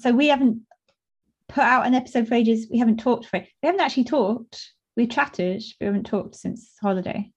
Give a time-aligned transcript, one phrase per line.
[0.00, 0.62] so we haven't
[1.48, 2.66] put out an episode for ages.
[2.70, 3.48] We haven't talked for it.
[3.62, 4.70] we haven't actually talked.
[4.96, 7.30] We've chatted, we haven't talked since holiday.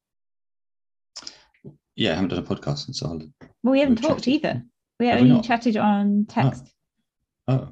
[1.95, 3.29] Yeah, I haven't done a podcast since holiday.
[3.61, 4.33] Well, we haven't We've talked chatted.
[4.45, 4.63] either.
[4.99, 5.43] We Have only not?
[5.43, 6.65] chatted on text.
[7.47, 7.69] Oh,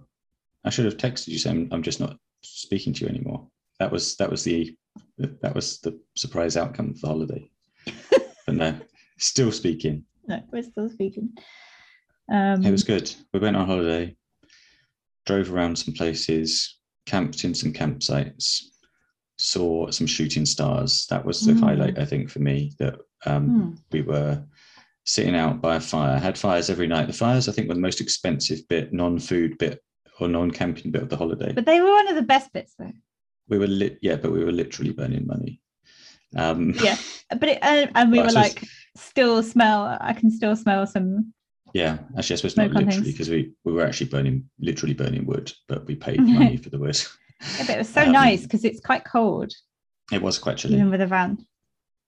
[0.63, 3.47] I should have texted you saying I'm just not speaking to you anymore.
[3.79, 4.75] That was that was the
[5.17, 7.49] that was the surprise outcome of the holiday.
[8.45, 8.79] but no,
[9.17, 10.05] still speaking.
[10.27, 11.29] No, we're still speaking.
[12.31, 13.13] Um, It was good.
[13.33, 14.15] We went on holiday,
[15.25, 18.63] drove around some places, camped in some campsites,
[19.37, 21.05] saw some shooting stars.
[21.09, 21.59] That was the Mm.
[21.59, 22.73] highlight, I think, for me.
[22.79, 23.73] That um, hmm.
[23.91, 24.43] we were
[25.05, 26.17] sitting out by a fire.
[26.19, 27.07] Had fires every night.
[27.07, 29.83] The fires, I think, were the most expensive bit, non-food bit
[30.19, 31.51] or non-camping bit of the holiday.
[31.53, 32.91] But they were one of the best bits, though.
[33.47, 35.61] we were lit, yeah, but we were literally burning money.
[36.35, 36.97] Um, Yeah,
[37.29, 38.63] but it, uh, and we were like,
[38.95, 39.97] still smell.
[39.99, 41.33] I can still smell some.
[41.73, 41.99] Yeah.
[42.17, 45.51] Actually, I suppose not Smoke literally because we we were actually burning, literally burning wood,
[45.67, 46.97] but we paid money for the wood.
[47.57, 49.51] Yeah, but it was so Um, nice because it's quite cold,
[50.11, 50.75] It was quite chilly.
[50.75, 51.45] even with a van.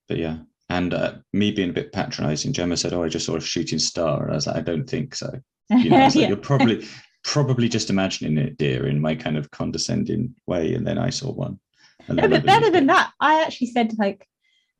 [0.07, 0.37] but yeah
[0.69, 3.77] and uh, me being a bit patronizing gemma said oh i just saw a shooting
[3.79, 5.29] star and i was like i don't think so
[5.69, 6.27] you know like, Yeah.
[6.29, 6.85] you're probably
[7.25, 11.31] probably just imagining it dear in my kind of condescending way and then i saw
[11.33, 11.59] one
[12.07, 14.25] No, but better than that, I actually said like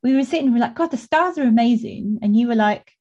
[0.04, 2.92] we were sitting, we were like, God, the stars are amazing, and you were like,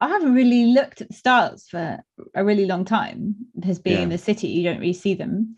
[0.00, 1.98] I haven't really looked at the stars for
[2.34, 5.56] a really long time because being in the city, you don't really see them.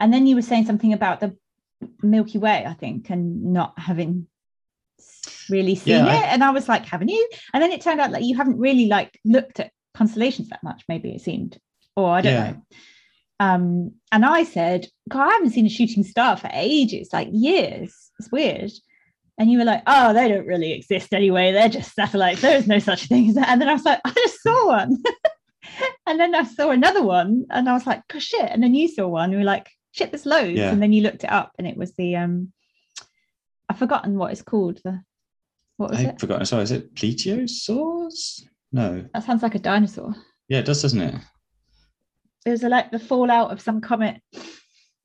[0.00, 1.36] And then you were saying something about the
[2.02, 4.26] Milky Way, I think, and not having
[5.48, 6.24] really seen Yeah, I- it.
[6.32, 7.28] And I was like, haven't you?
[7.52, 10.82] And then it turned out like you haven't really like looked at constellations that much,
[10.88, 11.58] maybe it seemed,
[11.94, 12.50] or I don't Yeah.
[12.50, 12.62] know.
[13.40, 18.10] Um, and I said, God, I haven't seen a shooting star for ages, like years.
[18.18, 18.70] It's weird.
[19.38, 21.50] And you were like, oh, they don't really exist anyway.
[21.52, 22.40] They're just satellites.
[22.40, 23.48] There is no such thing as that.
[23.48, 25.02] And then I was like, I just saw one.
[26.06, 28.48] and then I saw another one and I was like, oh, shit.
[28.48, 29.30] And then you saw one.
[29.32, 30.56] we were like, shit, there's loads.
[30.56, 30.70] Yeah.
[30.70, 32.52] And then you looked it up and it was the, um,
[33.68, 34.80] I've forgotten what it's called.
[34.84, 35.00] The,
[35.78, 36.20] what was i've it?
[36.20, 40.14] forgotten sorry is it plesiosaurs no That sounds like a dinosaur.
[40.48, 41.14] yeah it does doesn't it
[42.46, 44.20] It was like the fallout of some comet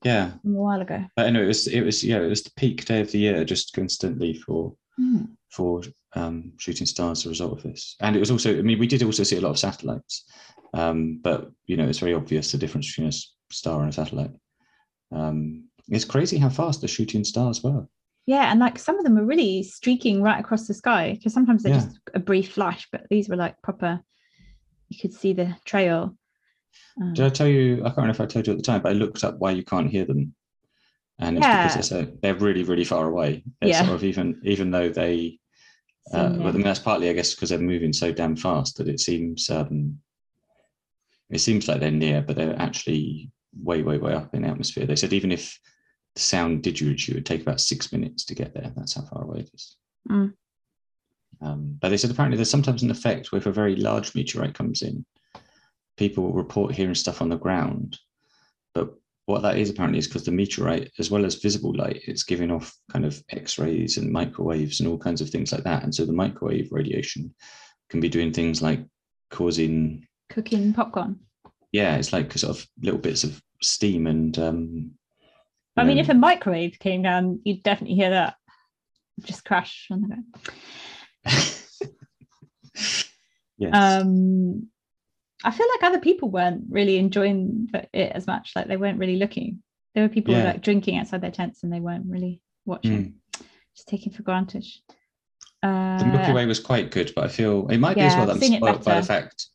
[0.04, 1.04] yeah a while ago.
[1.16, 3.44] but anyway it was it was yeah it was the peak day of the year
[3.46, 5.24] just constantly for Hmm.
[5.52, 5.82] for
[6.16, 7.96] um, shooting stars as a result of this.
[8.02, 10.26] And it was also, I mean, we did also see a lot of satellites,
[10.74, 14.32] um, but you know, it's very obvious the difference between a star and a satellite.
[15.12, 17.88] Um, it's crazy how fast the shooting stars were.
[18.26, 21.64] Yeah, and like some of them were really streaking right across the sky because sometimes
[21.64, 21.80] they're Yeah.
[21.86, 24.02] just a brief flash, but these were like proper.
[24.90, 26.16] You could see the trail.
[27.02, 27.80] Um, Did I tell you?
[27.82, 29.52] I can't remember if I told you at the time, but I looked up why
[29.52, 30.34] you can't hear them,
[31.20, 31.58] and it's Yeah.
[31.58, 33.44] because they're so they're really, really far away.
[33.60, 33.84] They're Yeah.
[33.84, 35.40] sort of even even though they
[36.12, 38.88] Uh, but I mean, that's partly, I guess, because they're moving so damn fast that
[38.88, 40.00] it seems um,
[41.30, 43.30] it seems like they're near, but they're actually
[43.62, 44.88] way, way, way up in the atmosphere.
[44.88, 45.60] They said even if
[46.16, 48.74] the sound did reach you, it would take about six minutes to get there.
[48.76, 49.76] That's how far away it is.
[50.10, 50.34] Mm.
[51.42, 54.56] Um, but they said apparently there's sometimes an effect where if a very large meteorite
[54.56, 55.06] comes in,
[56.00, 58.00] people will report hearing stuff on the ground.
[58.74, 58.94] But
[59.26, 62.50] what that is apparently is because the meteorite, as well as visible light, it's giving
[62.50, 65.84] off kind of X-rays and microwaves and all kinds of things like that.
[65.84, 67.36] And so the microwave radiation
[67.90, 68.80] can be doing things like
[69.30, 71.20] causing, cooking popcorn.
[71.74, 74.40] yeah, it's like sort of little bits of steam and.
[74.40, 74.92] Um,
[75.76, 78.36] I mean, if a microwave came down, you'd definitely hear that
[79.24, 80.26] just crash on the ground.
[83.58, 83.74] yes.
[83.74, 84.69] Um,
[85.44, 88.52] I feel like other people weren't really enjoying it as much.
[88.56, 89.64] Like they weren't really looking.
[89.96, 90.44] There were people Yeah.
[90.46, 93.16] like drinking outside their tents and they weren't really watching,
[93.76, 94.66] just taking for granted.
[95.64, 98.26] Uh, the Milky Way was quite good, but I feel it might be as well
[98.28, 99.48] that I'm spoiled by the fact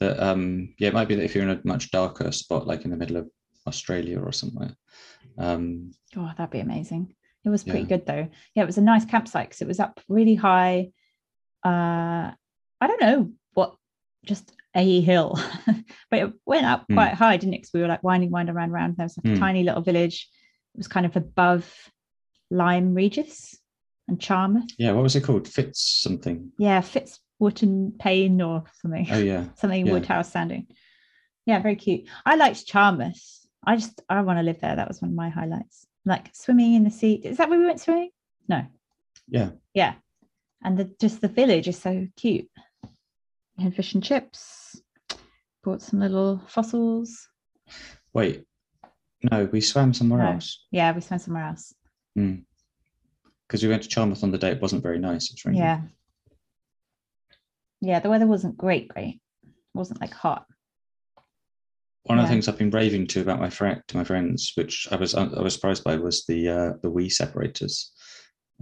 [0.00, 2.84] that um yeah, it might be that if you're in a much darker spot, like
[2.84, 3.28] in the middle of
[3.66, 4.76] Australia or somewhere.
[5.38, 7.14] Um Oh, that'd be amazing.
[7.44, 7.96] It was pretty Yeah.
[7.96, 8.28] good though.
[8.54, 10.90] Yeah, it was a nice campsite because it was up really high.
[11.64, 12.32] Uh,
[12.80, 13.30] I don't know
[14.24, 15.38] just a hill,
[16.10, 16.94] but it went up Hmm.
[16.94, 17.58] quite high, didn't it?
[17.62, 18.96] Because we were like winding, winding around, around.
[18.96, 19.40] There was like a Hmm.
[19.40, 20.28] tiny little village.
[20.74, 21.70] It was kind of above
[22.50, 23.58] Lyme Regis
[24.08, 24.64] and Charmouth.
[24.78, 25.46] yeah, what was it called?
[25.48, 26.52] Fitz something.
[26.58, 29.06] Yeah, Fitz Fitzwooten Payne or something.
[29.10, 29.46] Oh yeah.
[29.56, 29.92] something yeah.
[29.92, 30.68] Woodhouse sounding.
[31.44, 32.08] Yeah, very cute.
[32.24, 33.20] I liked Charmouth.
[33.66, 34.76] I just I want to live there.
[34.76, 35.86] That was one of my highlights.
[36.04, 37.14] Like swimming in the sea.
[37.14, 38.10] Is that where we went swimming?
[38.48, 38.64] No.
[39.28, 39.50] Yeah.
[39.74, 39.94] Yeah.
[40.64, 42.48] And the just the village is so cute.
[43.58, 44.80] We had fish and chips.
[45.64, 47.28] Bought some little fossils.
[48.12, 48.44] Wait.
[49.30, 50.32] No, we swam somewhere No.
[50.32, 50.64] else.
[50.70, 51.72] Yeah, we swam somewhere else.
[52.14, 55.30] Because we went to Charmouth on the day it wasn't very nice.
[55.30, 55.62] It's raining.
[55.62, 55.80] Yeah.
[57.80, 59.20] Yeah, the weather wasn't great, great.
[59.44, 60.46] It wasn't like hot.
[62.04, 64.88] one of the things I've been raving to about my friend to my friends, which
[64.90, 67.92] I was I was surprised by, was the uh, the wee separators.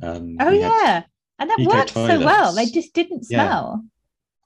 [0.03, 1.03] Um, Oh we yeah,
[1.39, 2.55] and that worked so well.
[2.55, 3.45] They just didn't Yeah.
[3.47, 3.85] smell,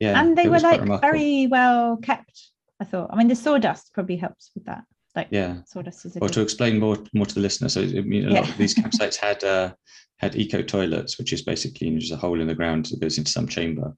[0.00, 2.50] yeah, and they were like very well kept.
[2.80, 3.10] I thought.
[3.12, 4.84] I mean, the sawdust probably helps with that.
[5.14, 5.58] Like yeah.
[5.66, 8.32] sawdust is a Or to explain more more to the listener, so I mean, a
[8.32, 9.72] lot of these campsites had uh,
[10.18, 13.30] had eco toilets, which is basically just a hole in the ground that goes into
[13.30, 13.94] some chamber.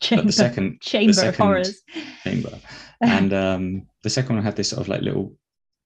[0.00, 1.82] chamber, But the second chamber the of second horrors.
[2.22, 2.58] chamber,
[3.00, 5.34] and um, the second one had this sort of like little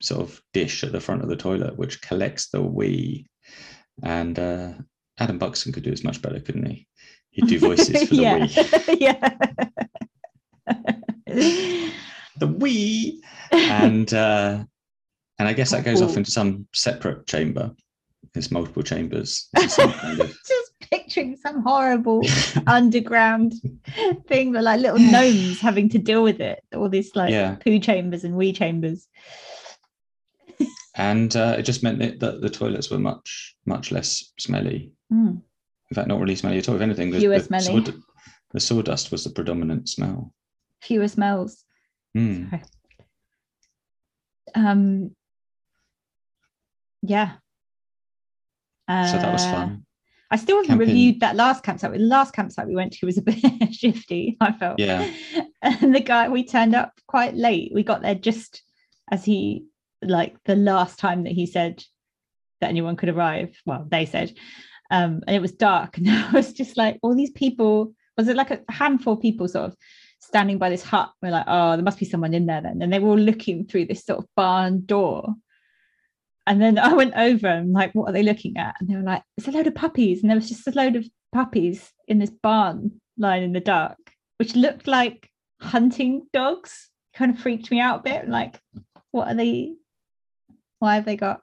[0.02, 3.26] sort of dish at the front of the toilet, which collects the wee.
[4.02, 4.72] And uh,
[5.18, 6.86] Adam Buxton could do this much better, couldn't he?
[7.30, 8.38] He'd do voices for the yeah.
[8.88, 8.96] wee.
[9.00, 9.34] yeah.
[12.38, 13.22] The wee.
[13.52, 14.64] and uh,
[15.38, 17.72] and I guess that goes off into some separate chamber.
[18.32, 19.48] There's multiple chambers.
[19.56, 22.22] Kind of Just picturing some horrible
[22.66, 23.54] underground
[24.28, 26.62] thing, but like little gnomes having to deal with it.
[26.74, 27.56] All these like Yeah.
[27.56, 29.08] poo chambers and wee chambers.
[30.94, 34.92] and uh, it just meant that, that the toilets were much much less smelly.
[35.12, 35.42] Mm.
[35.90, 36.76] In fact, not really smelly at all.
[36.76, 38.02] If anything, the, the, sawd-
[38.52, 40.32] the sawdust was the predominant smell.
[40.82, 41.64] Fewer smells.
[42.16, 42.50] Mm.
[42.50, 42.62] Sorry.
[44.54, 45.14] Um.
[47.02, 47.32] Yeah.
[48.88, 49.86] So that was Uh, fun.
[50.32, 50.88] I still haven't Camping.
[50.88, 51.92] reviewed that last campsite.
[51.92, 53.38] The last campsite we went to was a bit
[53.72, 54.78] shifty, I felt.
[54.78, 55.08] Yeah.
[55.62, 57.72] And the guy, we turned up quite late.
[57.74, 58.62] We got there just
[59.10, 59.64] as he,
[60.02, 61.82] like, the last time that he said
[62.60, 63.56] that anyone could arrive.
[63.66, 64.34] Well, they said.
[64.90, 65.96] Um, and it was dark.
[65.98, 69.48] And I was just like, all these people, was it like a handful of people
[69.48, 69.76] sort of
[70.20, 71.10] standing by this hut?
[71.22, 72.82] We're like, oh, there must be someone in there then.
[72.82, 75.34] And they were all looking through this sort of barn door.
[76.46, 78.76] And then I went over and like, what are they looking at?
[78.80, 80.22] And they were like, it's a load of puppies.
[80.22, 83.98] And there was just a load of puppies in this barn lying in the dark,
[84.38, 86.88] which looked like hunting dogs.
[87.14, 88.28] Kind of freaked me out a bit.
[88.28, 88.60] Like,
[89.10, 89.74] what are they?
[90.78, 91.40] Why have they got?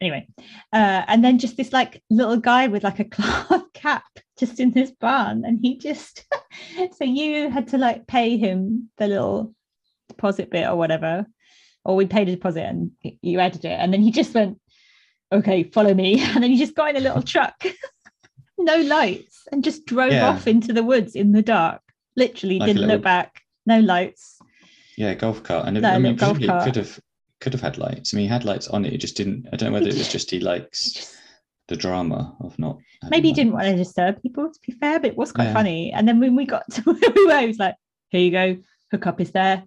[0.00, 0.26] Anyway,
[0.72, 4.04] uh, and then just this like little guy with like a cloth cap
[4.38, 6.24] just in this barn, and he just
[6.96, 9.54] so you had to like pay him the little
[10.08, 11.26] deposit bit or whatever,
[11.84, 12.90] or we paid a deposit and
[13.22, 14.58] you added it, and then he just went,
[15.32, 17.62] okay, follow me, and then he just got in a little truck,
[18.58, 20.28] no lights, and just drove Yeah.
[20.30, 21.82] off into the woods in the dark.
[22.16, 24.38] Literally Like didn't little- look back, no lights.
[24.96, 25.66] Yeah, golf cart.
[25.68, 26.64] And it, No, I mean, golf presumably it cart.
[26.64, 27.00] could have
[27.40, 28.12] could have had lights.
[28.12, 28.92] I mean, he had lights on it.
[28.92, 29.46] It just didn't.
[29.52, 31.16] I don't know whether it was just he likes
[31.68, 32.78] the drama of not.
[33.10, 35.52] maybe he didn't want to disturb people, to be fair, but it was quite Yeah.
[35.54, 35.92] funny.
[35.92, 37.76] And then when we got to where we were, he was like,
[38.08, 38.56] here you go,
[38.90, 39.62] hookup is there.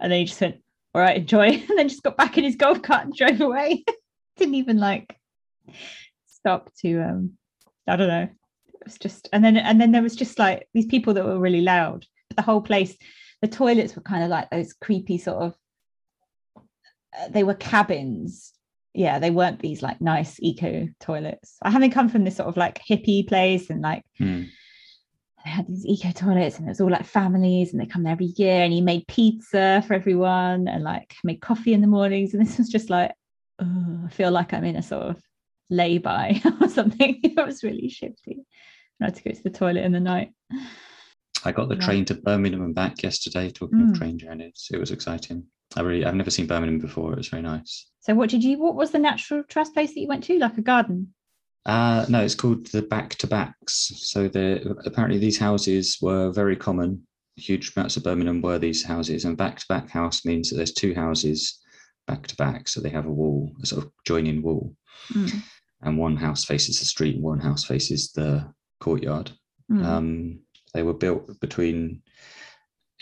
[0.00, 0.56] And then he just went,
[0.94, 1.48] all right, enjoy.
[1.68, 3.84] And then just got back in his golf cart and drove away.
[4.36, 5.14] didn't even like
[6.26, 7.32] stop to um
[7.86, 8.28] I don't know.
[8.68, 11.38] It was just and then and then there was just like these people that were
[11.38, 12.06] really loud.
[12.28, 12.96] But the whole place,
[13.42, 15.54] the toilets were kind of like those creepy sort of
[17.30, 18.52] they were cabins
[18.92, 21.56] yeah, they weren't these like nice eco toilets.
[21.62, 24.42] I having come from this sort of like hippie place and like Hmm.
[25.44, 28.12] they had these eco toilets and it was all like families and they come there
[28.14, 32.34] every year and he made pizza for everyone and like made coffee in the mornings.
[32.34, 33.12] And this was just like,
[33.60, 35.22] oh, I feel like I'm in a sort of
[35.70, 37.20] lay-by or something.
[37.22, 38.44] it was really shifty.
[39.00, 40.32] I had to go to the toilet in the night.
[41.44, 41.80] I got the Yeah.
[41.86, 43.50] train to Birmingham and back yesterday.
[43.50, 43.92] Talking Mm.
[43.92, 45.44] of train journeys, it was exciting.
[45.76, 47.12] I really, I've never seen Birmingham before.
[47.12, 47.86] It was very nice.
[48.00, 50.38] So what did you what was the national trust place that you went to?
[50.38, 51.14] Like a garden?
[51.66, 53.92] Uh, no, it's called the back to backs.
[53.96, 57.06] So the apparently these houses were very common.
[57.36, 60.72] Huge amounts of Birmingham were these houses, and back to back house means that there's
[60.72, 61.60] two houses
[62.06, 64.74] back to back, so they have a wall, a sort of joining wall,
[65.14, 65.42] Mm,
[65.82, 69.30] and one house faces the street, and one house faces the courtyard.
[69.70, 69.84] mm.
[69.84, 70.40] Um,
[70.74, 72.02] they were built between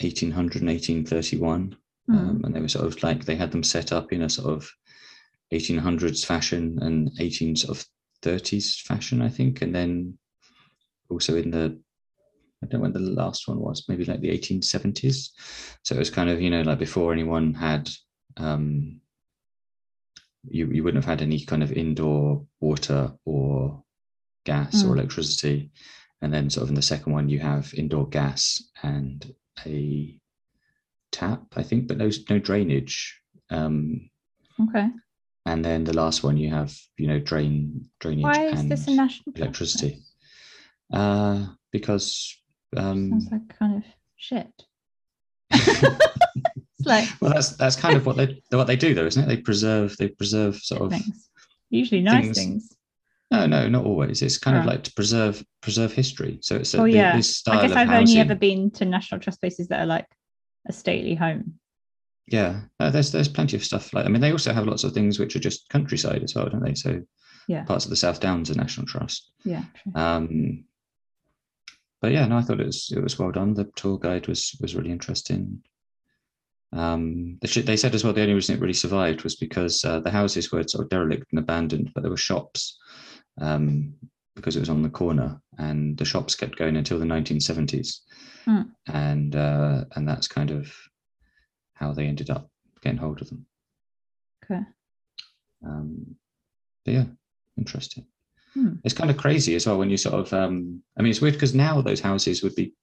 [0.00, 1.76] 1800 and 1831,
[2.08, 2.14] mm.
[2.14, 4.52] um, and they were sort of like they had them set up in a sort
[4.52, 4.70] of
[5.52, 7.86] 1800s fashion and 18 sort of
[8.22, 10.18] 30s fashion, I think, and then
[11.08, 11.78] also in the
[12.62, 15.30] I don't know when the last one was, maybe like the 1870s.
[15.84, 17.88] So it was kind of you know like before anyone had.
[18.36, 19.00] Um,
[20.44, 23.82] you, you wouldn't have had any kind of indoor water or
[24.44, 24.98] gas or Mm.
[24.98, 25.70] electricity
[26.22, 29.34] and then sort of in the second one you have indoor gas and
[29.66, 30.18] a
[31.18, 33.20] tap i think but no no drainage
[33.50, 34.08] um
[34.62, 34.88] okay.
[35.46, 38.86] and then the last one you have you know drain drainage Why is and this
[38.86, 40.02] a national electricity
[40.92, 42.36] uh because
[42.76, 43.84] um Sounds like kind of
[44.16, 44.52] shit.
[45.50, 49.26] it's like well that's that's kind of what they what they do though isn't it
[49.26, 51.30] they preserve they preserve sort of things.
[51.70, 52.36] Usually nice things.
[52.38, 52.76] things.
[53.30, 56.80] no no not always it's kind of like to preserve preserve history so it's a,
[56.80, 57.16] Oh yeah.
[57.16, 59.86] this style I guess I've housing only ever been to national trust places that are
[59.86, 60.06] like
[60.68, 61.58] a stately home.
[62.26, 64.04] yeah, uh, there's there's plenty of stuff like.
[64.04, 66.64] I mean, they also have lots of things which are just countryside as well, don't
[66.64, 66.74] they?
[66.74, 67.02] So
[67.48, 67.64] Yeah.
[67.64, 69.30] parts of the South Downs are National Trust.
[69.44, 69.64] Yeah.
[69.82, 69.92] true.
[69.94, 70.64] Um,
[72.00, 73.54] but yeah, no, I thought it was it was well done.
[73.54, 75.62] The tour guide was was really interesting.
[76.70, 79.82] Um, they, should, they said as well the only reason it really survived was because
[79.86, 82.78] uh, the houses were sort of derelict and abandoned, but there were shops
[83.40, 83.94] um,
[84.38, 87.98] because it was on the corner, and the shops kept going until the 1970s,
[88.44, 88.62] Hmm.
[88.86, 90.72] and uh, and that's kind of
[91.74, 92.48] how they ended up
[92.82, 93.46] getting hold of them.
[94.44, 94.62] Okay.
[95.66, 96.14] Um,
[96.84, 97.04] but yeah,
[97.56, 98.06] interesting.
[98.54, 98.74] Hmm.
[98.84, 100.32] It's kind of crazy as well when you sort of.
[100.32, 102.74] Um, I mean, it's weird because now those houses would be.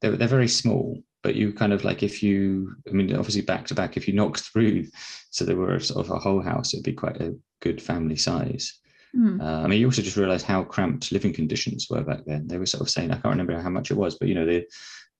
[0.00, 2.74] They're they're very small, but you kind of like if you.
[2.88, 3.96] I mean, obviously back to back.
[3.96, 4.86] If you knocked through,
[5.30, 8.78] so they were sort of a whole house, it'd be quite a good family size.
[9.14, 9.40] Hmm.
[9.40, 12.46] Uh, I mean, you also just realise how cramped living conditions were back then.
[12.46, 14.46] They were sort of saying, I can't remember how much it was, but you know,
[14.46, 14.66] the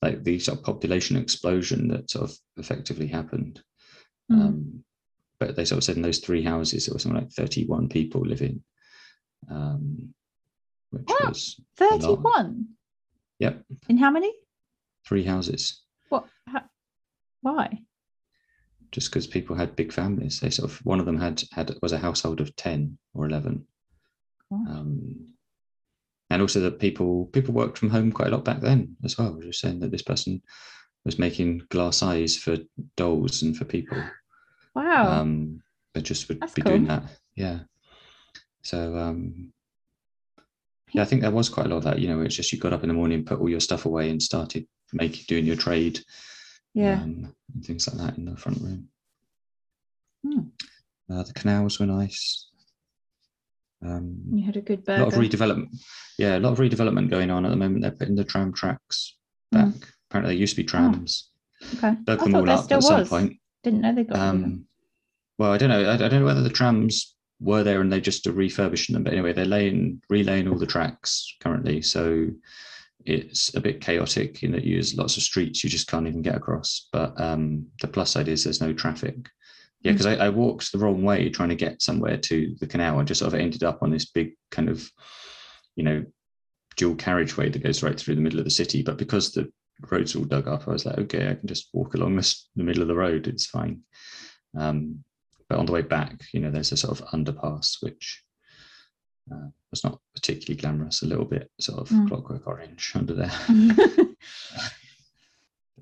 [0.02, 3.62] like the sort of population explosion that sort of effectively happened.
[4.30, 4.40] Mm.
[4.40, 4.85] Um,
[5.40, 8.21] but they sort of said in those three houses there was something like 31 people
[8.21, 8.62] living,
[9.50, 10.14] um,
[10.90, 11.28] which Wow.
[11.30, 12.66] was 31.
[13.38, 14.33] Yep, In how many?
[15.07, 15.83] three houses.
[16.11, 16.26] What?
[16.47, 16.62] How,
[17.40, 17.80] why?
[18.92, 21.92] Just because people had big families, they sort of one of them had had was
[21.92, 23.66] a household of 10 or 11.
[24.50, 25.34] Um,
[26.30, 29.32] and also that people people worked from home quite a lot back then as well.
[29.32, 30.42] We were saying that this person
[31.04, 32.58] was making glass eyes for
[32.96, 34.02] dolls and for people.
[34.74, 35.20] Wow.
[35.20, 35.62] Um,
[35.94, 37.04] but just would That's be doing that.
[37.34, 37.60] Yeah.
[38.62, 39.52] So um,
[40.92, 41.98] yeah, I think there was quite a lot of that.
[41.98, 44.10] You know, it's just you got up in the morning, put all your stuff away,
[44.10, 46.00] and started making doing your trade.
[46.74, 46.94] yeah.
[47.02, 48.88] um, and things like that in the front room.
[50.22, 50.40] Hmm.
[51.10, 52.50] Uh, the canals were nice.
[53.85, 55.68] Um, you had a good a lot of redevelopment.
[56.18, 57.82] Yeah, a lot of redevelopment going on at the moment.
[57.82, 59.16] They're putting the tram tracks
[59.52, 59.70] Hmm.
[59.70, 59.75] back.
[60.11, 61.30] Apparently, there used to be trams.
[61.76, 61.94] okay.
[62.06, 63.37] I them all up at some point.
[63.62, 64.44] Didn't know they got of them.
[64.44, 64.64] Um,
[65.38, 65.85] well, I don't know.
[65.85, 69.04] I, I don't know whether the trams were there and they just are refurbishing them.
[69.04, 71.82] But anyway, they're laying, relaying all the tracks currently.
[71.82, 72.28] So
[73.04, 76.23] it's a bit chaotic in that you use lots of streets you just can't even
[76.23, 76.88] get across.
[76.92, 79.28] But um, the plus side is there's no traffic.
[79.82, 82.99] Yeah, because I, I walked the wrong way trying to get somewhere to the canal
[82.99, 84.90] I just sort of ended up on this big kind of,
[85.76, 86.04] you know,
[86.76, 88.82] dual carriageway that goes right through the middle of the city.
[88.82, 89.50] But because the
[89.90, 92.64] road's all dug up, I was like, okay, I can just walk along this, the
[92.64, 93.28] middle of the road.
[93.28, 93.82] It's fine.
[94.56, 95.04] Um,
[95.49, 98.23] but on the way back, you know, there's a sort of underpass which
[99.32, 101.02] uh, was not particularly glamorous.
[101.02, 102.08] A little bit sort of Mm.
[102.08, 103.28] clockwork orange under there.
[103.49, 104.16] Mhm.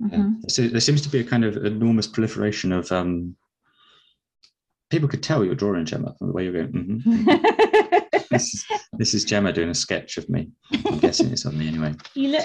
[0.13, 0.31] Yeah.
[0.49, 2.93] So there seems to be a kind of enormous proliferation of.
[2.93, 3.35] Um,
[4.91, 6.73] people could tell you're drawing Gemma from the way you're going.
[6.73, 8.03] "Mhm." Mhm.
[8.31, 8.65] This is
[8.99, 10.51] this is Gemma doing a sketch of me.
[10.85, 11.95] I'm guessing it's on me anyway.
[12.15, 12.45] you look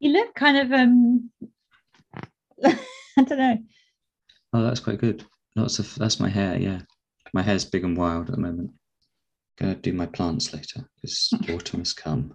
[0.00, 1.30] you look kind of um
[2.64, 3.58] I don't know.
[4.52, 5.24] Oh, that's quite good.
[5.56, 6.58] Lots of that's my hair.
[6.58, 6.80] Yeah,
[7.32, 8.70] my hair's big and wild at the moment.
[9.58, 12.34] Gonna do my plants later because autumn has come.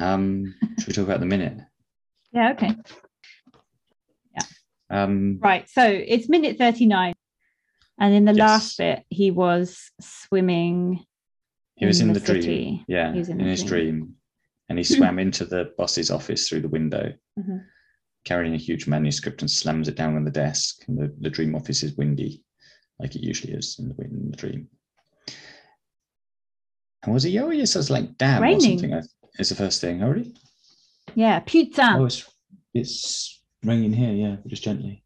[0.00, 1.58] Um, should we talk about the minute?
[2.32, 2.74] Yeah, okay.
[4.34, 4.42] Yeah.
[4.90, 5.68] Um, Right.
[5.70, 7.14] So it's minute 39.
[7.98, 8.38] And in the Yes.
[8.38, 11.04] last bit, he was swimming.
[11.76, 12.84] he was in in the the, dream.
[12.88, 13.94] Yeah, He was in in, his dream.
[13.98, 14.14] dream,
[14.68, 17.12] and he swam into the boss's office through the window.
[17.38, 17.64] Mhm.
[18.24, 20.82] carrying a huge manuscript and slams it down on the desk.
[20.88, 22.42] And the, the dream office is windy,
[22.98, 24.66] like it usually is in the, in the dream.
[27.02, 27.50] And was it yo?
[27.50, 28.94] It says like damn or something.
[28.94, 29.02] I-
[29.38, 30.34] Is the first thing already?
[31.14, 31.96] Yeah, pizza.
[31.98, 32.24] Oh, it's
[32.72, 34.12] it's raining here.
[34.12, 35.03] Yeah, just gently.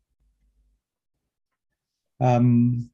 [2.21, 2.91] Um.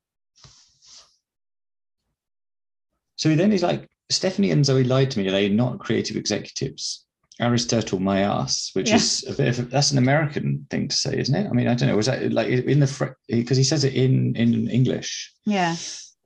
[3.17, 5.29] So then he's like, Stephanie and Zoe lied to me.
[5.29, 7.07] Are they not creative executives?
[7.41, 8.97] Aristotle, my ass, which Yeah.
[8.97, 11.49] is a bit of a, that's an American thing to say, isn't it?
[11.49, 11.97] I mean, I don't know.
[11.97, 15.33] Was that like in the because he says it in in English?
[15.47, 15.75] Yeah.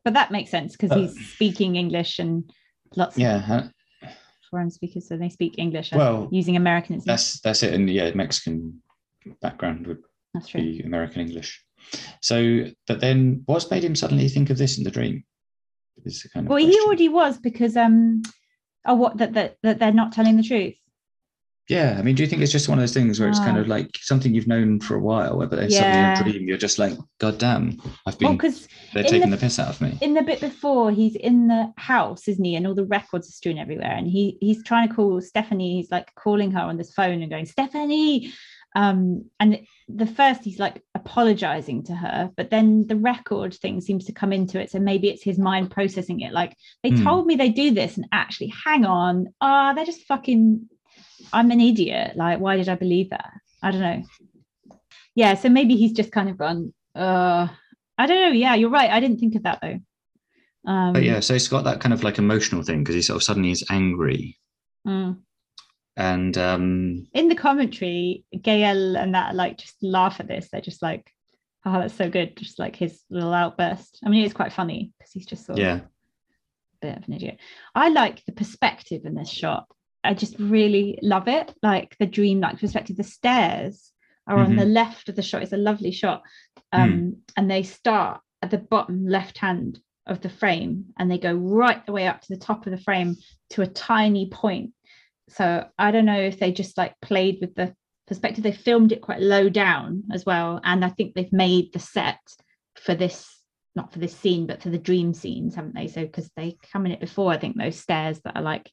[0.05, 2.50] But that makes sense because Uh, he's speaking English and
[2.97, 3.69] lots of Yeah, huh?
[4.50, 7.05] foreign speakers, so they speak English Well, using Americanism.
[7.07, 7.73] that's that's it.
[7.75, 8.83] And yeah, Mexican
[9.40, 10.02] background would
[10.35, 10.61] That's true.
[10.62, 11.64] be American English.
[12.21, 15.25] So, but then what's made him suddenly think of this in the dream?
[16.04, 18.23] Is the kind of Well, he already was because um
[18.87, 20.75] oh what that that, that they're not telling the truth.
[21.68, 23.59] Yeah, I mean, do you think it's just one of those things where it's kind
[23.59, 23.61] Ah.
[23.61, 25.80] of like something you've known for a while, but then Yeah.
[25.80, 29.37] suddenly in a dream you're just like, God damn, I've been because they're taking the-
[29.37, 29.99] the, piss out of me.
[30.00, 33.33] in the bit before he's in the house isn't he and all the records are
[33.33, 36.95] strewn everywhere and he he's trying to call stephanie he's like calling her on this
[36.95, 38.33] phone and going stephanie
[38.77, 44.05] um and the first he's like apologizing to her but then the record thing seems
[44.05, 47.03] to come into it so maybe it's his mind processing it like they Hmm.
[47.05, 50.69] told me they do this and actually hang on ah they're just fucking
[51.33, 53.31] i'm an idiot like why did i believe that
[53.63, 54.03] i don't know
[55.15, 57.49] yeah, so maybe he's just kind of gone, uh,
[57.97, 58.31] I don't know.
[58.31, 58.89] Yeah, you're right.
[58.89, 59.81] I didn't think of that though.
[60.71, 63.17] Um, But yeah, so it's got that kind of like emotional thing because he sort
[63.17, 64.39] of suddenly is angry.
[64.87, 65.19] mm.
[65.99, 70.49] And um, In the commentary, Gael and that like just laugh at this.
[70.50, 71.12] They're just like,
[71.67, 72.37] oh, that's so good.
[72.37, 73.99] Just like his little outburst.
[74.05, 77.14] I mean, it's quite funny because he's just sort of yeah, a bit of an
[77.14, 77.38] idiot.
[77.75, 79.67] I like the perspective in this shot.
[80.05, 81.52] I just really love it.
[81.64, 82.97] Like the dream-like perspective.
[82.97, 83.90] The stairs
[84.28, 85.43] are on the left of the shot.
[85.43, 86.23] It's a lovely shot.
[86.73, 91.33] Um, And they start at the bottom left hand of the frame and they go
[91.35, 93.17] right the way up to the top of the frame
[93.50, 94.71] to a tiny point.
[95.28, 97.75] So I don't know if they just like played with the
[98.06, 98.42] perspective.
[98.42, 100.61] They filmed it quite low down as well.
[100.64, 102.20] And I think they've made the set
[102.76, 103.35] for this
[103.75, 105.87] not for this scene, but for the dream scenes, haven't they?
[105.87, 108.73] So because they come in it before, I think those stairs that are like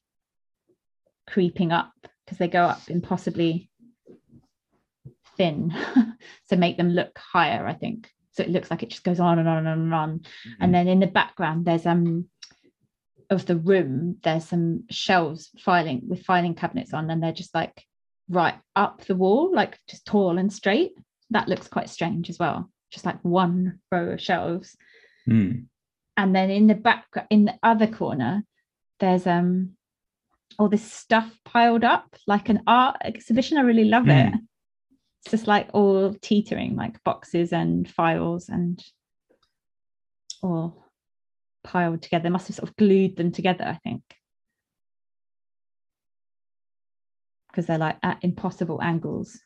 [1.28, 1.92] creeping up
[2.24, 3.70] because they go up impossibly
[5.36, 5.72] thin
[6.48, 8.10] to make them look higher, I think.
[8.32, 10.20] So it looks like it just goes on and on and on.
[10.60, 12.28] And then in the background, there's um
[13.30, 17.84] of the room, there's some shelves filing with filing cabinets on, and they're just like
[18.28, 20.92] right up the wall, like just tall and straight.
[21.30, 22.70] That looks quite strange as well.
[22.90, 24.76] Just like one row of shelves
[25.28, 25.66] Mm.
[26.16, 28.44] and then in the back in the other corner
[29.00, 29.70] there's um
[30.56, 34.38] all this stuff piled up like an art exhibition i really love it Mm.
[35.20, 38.80] it's just like all teetering like boxes and files and
[40.44, 40.85] all
[41.66, 44.02] piled together they must have sort of glued them together i think
[47.50, 49.38] because they're like at impossible angles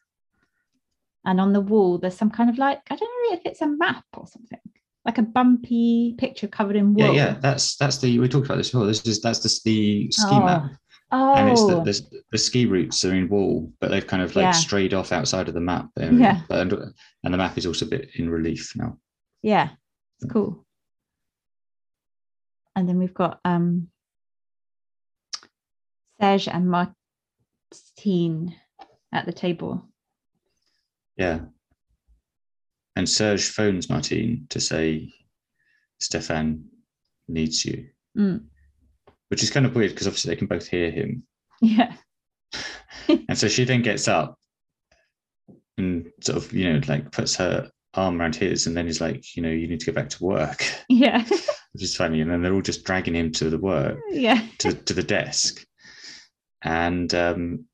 [1.25, 3.01] and on the wall there's some kind of like i don't
[3.31, 4.59] know if it's a map or something
[5.05, 7.13] like a bumpy picture covered in wool yeah.
[7.13, 8.87] Yeah, that's that's the we talked about this before.
[8.87, 10.45] This is that's the, the ski Oh.
[10.45, 10.73] map,
[11.13, 11.85] Oh, and it's the, oh.
[11.85, 14.51] the the ski routes are in wall, but they've kind of like Yeah.
[14.53, 15.89] strayed off outside of the map.
[15.97, 16.43] Yeah.
[16.51, 16.73] and,
[17.25, 18.99] and the map is also a bit in relief now.
[19.43, 19.71] yeah,
[20.21, 20.67] it's cool.
[22.81, 23.89] And then we've got um
[26.19, 28.57] Serge and Martine
[29.13, 29.87] at the table.
[31.19, 31.41] Yeah.
[32.97, 35.13] And Serge phones Martine to say
[36.03, 36.63] Stéphane
[37.29, 38.45] needs you, Mm,
[39.29, 41.23] which is kind of weird because obviously they can both hear him.
[41.61, 41.93] yeah,
[43.09, 44.39] And so she then gets up
[45.77, 49.37] and sort of, you know, like puts her arm around his and then he's like,
[49.37, 51.23] you know, you need to go back to work, yeah,
[51.73, 52.21] which is funny.
[52.21, 55.65] And then they're all just dragging him to the work, yeah, to, to the desk.
[56.63, 57.65] And um,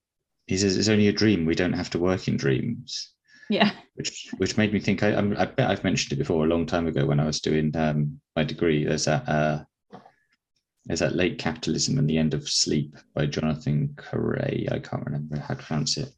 [0.47, 1.45] he says, it's only a dream.
[1.45, 3.13] We don't have to work in dreams.
[3.51, 5.03] yeah, which which made me think.
[5.03, 7.41] I, I'm- I bet I've mentioned it before a long time ago when I was
[7.41, 8.85] doing um, my degree.
[8.85, 9.65] There's that uh,
[10.85, 14.69] there's that late capitalism and the end of sleep by Jonathan Correa.
[14.73, 16.11] I can't remember how to pronounce it,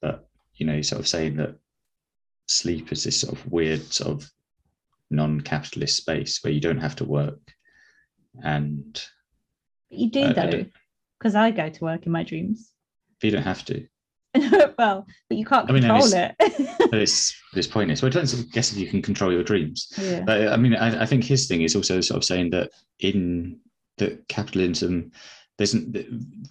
[0.00, 1.56] but you know, he's sort of saying that
[2.46, 4.30] sleep is this sort of weird sort of
[5.12, 7.40] non-capitalist space where you don't have to work,
[8.42, 8.92] and
[9.90, 10.72] But you do I- I though, don't-
[11.18, 12.70] because I go to work in my dreams.
[13.20, 13.86] But you don't have to.
[14.78, 16.34] well, but you can't I mean, control it.
[16.90, 18.02] But it's it's pointless.
[18.02, 18.34] Well, it depends.
[18.38, 19.88] I guess if you can control your dreams.
[19.98, 20.22] yeah.
[20.26, 22.70] But I mean, I, I think his thing is also sort of saying that
[23.00, 23.60] in
[23.98, 25.12] that capitalism,
[25.58, 25.76] there's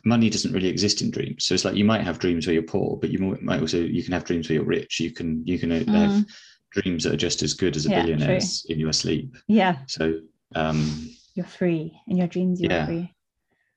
[0.06, 1.44] money doesn't really exist in dreams.
[1.46, 4.04] So it's like you might have dreams where you're poor, but you might- also you
[4.04, 5.00] can have dreams where you're rich.
[5.00, 6.26] You can you can uh, have Mm,
[6.72, 9.38] dreams that are just as good as a Yeah, billionaire's in your sleep.
[9.48, 10.20] yeah, So
[10.56, 12.62] um, you're free in your dreams.
[12.62, 12.86] You're Yeah.
[12.86, 13.14] free.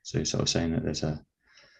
[0.03, 1.21] so sort of saying that there's a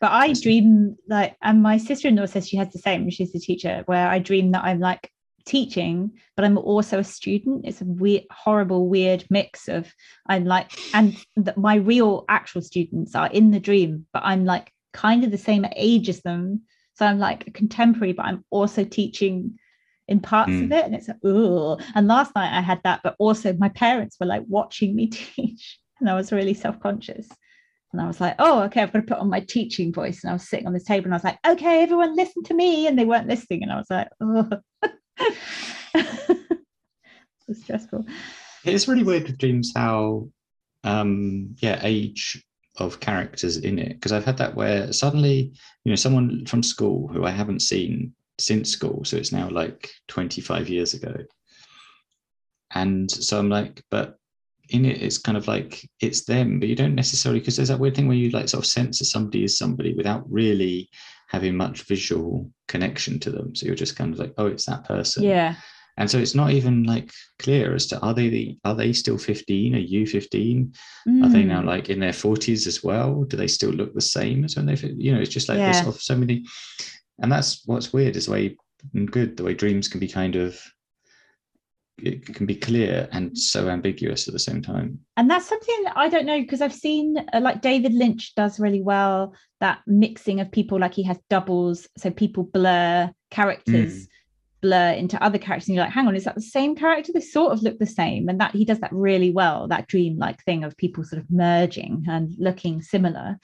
[0.01, 3.09] But I dream like, and my sister in law says she has the same.
[3.11, 5.11] She's a teacher where I dream that I'm like
[5.47, 7.65] teaching, but I'm also a student.
[7.67, 9.93] It's a weird, horrible, weird mix of
[10.29, 14.73] I'm like, and that my real actual students are in the dream, but I'm like
[14.93, 16.63] kind of the same age as them.
[16.95, 19.59] So I'm like a contemporary, but I'm also teaching
[20.09, 20.73] in parts of Mm.
[20.73, 20.85] it.
[20.85, 21.79] And it's like, oh.
[21.95, 25.79] And last night I had that, but also my parents were like watching me teach.
[26.01, 27.29] And I was really self-conscious.
[27.93, 30.23] And I was like, oh, okay, I've got to put on my teaching voice.
[30.25, 32.55] And I was sitting on this table and I was like, okay, everyone listen to
[32.55, 32.87] me.
[32.89, 33.63] And they weren't listening.
[33.63, 34.51] And I was like, oh.
[37.49, 38.05] it's stressful.
[38.65, 40.29] It's really weird with dreams how,
[40.83, 42.45] um, yeah, age
[42.79, 43.91] of characters in it.
[43.91, 45.53] Because I've had that where suddenly,
[45.85, 49.91] you know, someone from school who I haven't seen since school, so it's now like
[50.09, 51.15] 25 years ago.
[52.73, 54.19] And so I'm like, but
[54.71, 57.79] in it, it's kind of like it's them, but you don't necessarily, because there's that
[57.79, 60.89] weird thing where you like sort of sense that somebody is somebody without really
[61.29, 63.55] having much visual connection to them.
[63.55, 65.55] So you're just kind of like, oh, it's that person Yeah.
[65.97, 69.19] and so it's not even like clear as to are they the are they still
[69.19, 70.73] 15 are you 15
[71.23, 71.67] are they now Mm.
[71.67, 74.75] like in their 40s as well do they still look the same as when they
[74.97, 75.67] you know it's just like Yeah.
[75.67, 76.45] there's sort of so many
[77.21, 78.57] and that's what's weird is the way
[79.07, 79.37] good.
[79.37, 80.61] The way dreams can be kind of
[81.99, 84.99] it can be clear and so ambiguous at the same time.
[85.17, 88.83] And that's something I don't know because I've seen uh, like David Lynch does really
[88.83, 94.07] well that mixing of people, like he has doubles, so people blur characters.
[94.07, 94.09] Mm.
[94.61, 97.21] blur into other characters and you're like hang on is that the same character they
[97.21, 100.43] sort of look the same and that he does that really well that dream like
[100.45, 103.39] thing of people sort of merging and looking similar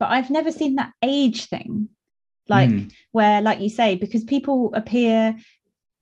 [0.00, 1.88] but i've never seen that age thing
[2.48, 2.92] like Mm.
[3.12, 5.36] where like you say because people appear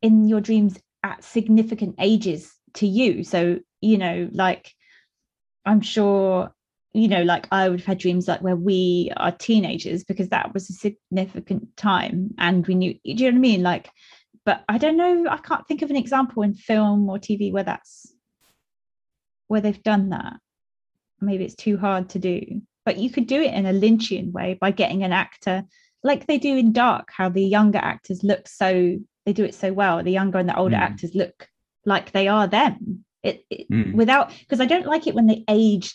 [0.02, 3.24] in your dreams at significant ages to you.
[3.24, 4.72] So you know like
[5.66, 6.52] i'm sure
[6.94, 10.54] you know like i would have had dreams like where we are teenagers because that
[10.54, 13.62] was a significant time and we knew do you know what i mean?
[13.62, 13.90] Like
[14.46, 17.62] but i don't know i can't think of an example in film or tv where
[17.64, 18.12] that's
[19.48, 20.36] where they've done that.
[21.20, 24.56] Maybe it's too hard to do but you could do it in a lynchian way
[24.58, 25.64] by getting an actor
[26.04, 29.72] like they do in dark how the younger actors look so they do it so
[29.72, 30.80] well the younger and the older Mm.
[30.82, 31.48] actors look
[31.84, 33.94] like they are them it, it Mm.
[33.94, 35.94] without because i don't like it when they age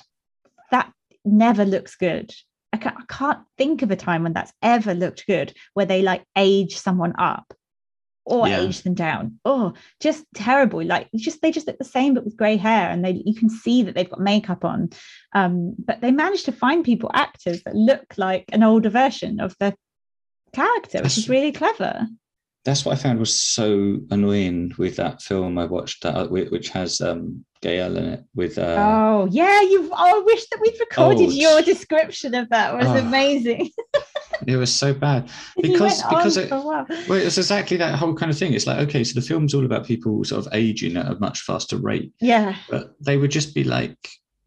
[0.71, 0.91] that
[1.23, 2.33] never looks good
[2.71, 6.01] I can't, I can't think of a time when that's ever looked good where they
[6.01, 7.53] like age someone up
[8.25, 8.59] or Yeah.
[8.61, 12.37] age them down oh just terrible like just they just look the same but with
[12.37, 14.89] gray hair and they you can see that they've got makeup on
[15.33, 19.55] um but they managed to find people actors that look like an older version of
[19.59, 19.75] the
[20.53, 22.05] character which is really clever
[22.65, 26.99] That's what I found was so annoying with that film I watched, uh, which has
[27.01, 28.23] um, Gael in it.
[28.35, 31.33] With uh, oh yeah you oh, i wish that we'd recorded Old.
[31.33, 33.05] your description of that it was Oh.
[33.07, 33.69] amazing
[34.47, 35.29] it was so bad.
[35.61, 36.85] Because- because it- for a while.
[37.07, 38.53] Well, it's exactly that whole kind of thing.
[38.53, 41.41] It's like okay, so the film's all about people sort of aging at a much
[41.41, 43.97] faster rate, yeah but they would just be like,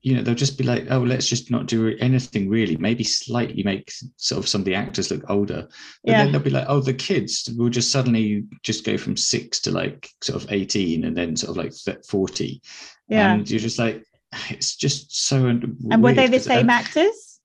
[0.02, 2.76] you know, they'll just be like, oh, let's just not do anything really.
[2.76, 5.68] Maybe slightly make sort of some of the actors look older,
[6.04, 6.18] but Yeah.
[6.24, 9.70] then they'll be like, oh, the kids will just suddenly just go from six to
[9.70, 12.60] like sort of eighteen, and then sort of like th- forty,
[13.08, 14.04] yeah and you're just like,
[14.50, 15.46] it's just so.
[15.46, 17.40] and were they the same actors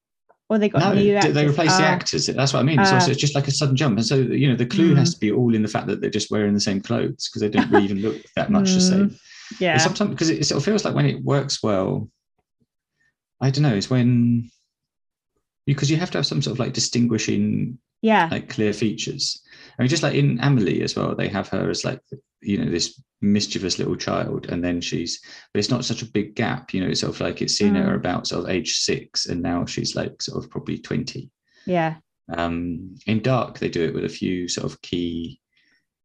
[0.50, 2.26] or they got No, new actors they replace the Ah, actors.
[2.28, 2.84] That's what I mean.
[2.86, 2.98] So Ah.
[2.98, 4.98] it's it's just like a sudden jump, and so you know the clue Mm.
[4.98, 7.42] has to be all in the fact that they're just wearing the same clothes because
[7.42, 9.10] they don't really even look that much the same.
[9.10, 9.20] Mm,
[9.60, 12.10] yeah And sometimes because it sort of feels like when it works well,
[13.42, 13.76] I don't know.
[13.76, 14.50] It's when
[15.66, 19.42] because you have to have some sort of like distinguishing yeah like clear features.
[19.78, 22.02] I mean, just like in Amelie as well, they have her as like
[22.42, 25.20] you know this mischievous little child, and then she's
[25.54, 26.74] but it's not such a big gap.
[26.74, 27.96] You know, it's sort of like it's seen her Mm.
[27.96, 31.30] about sort of age six, and now she's like sort of probably twenty.
[31.66, 31.96] yeah
[32.36, 35.40] Um, in Dark, they do it with a few sort of key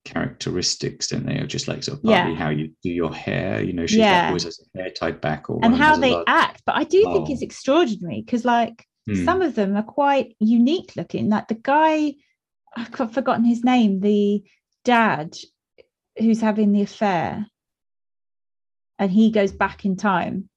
[0.04, 1.38] characteristics, don't they?
[1.38, 2.38] Of just like sort of partly Yeah.
[2.38, 3.62] how you do your hair.
[3.62, 4.26] You know, she Yeah.
[4.28, 7.28] always has her hair tied back, or and how they act but i do think
[7.28, 7.32] Oh.
[7.32, 9.24] it's extraordinary because like Hmm.
[9.24, 12.14] some of them are quite unique looking like the guy
[12.76, 14.42] i've forgotten his name the
[14.84, 15.36] dad
[16.18, 17.46] who's having the affair
[18.98, 20.48] and he goes back in time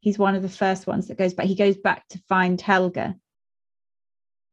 [0.00, 3.14] he's one of the first ones that goes back he goes back to find helga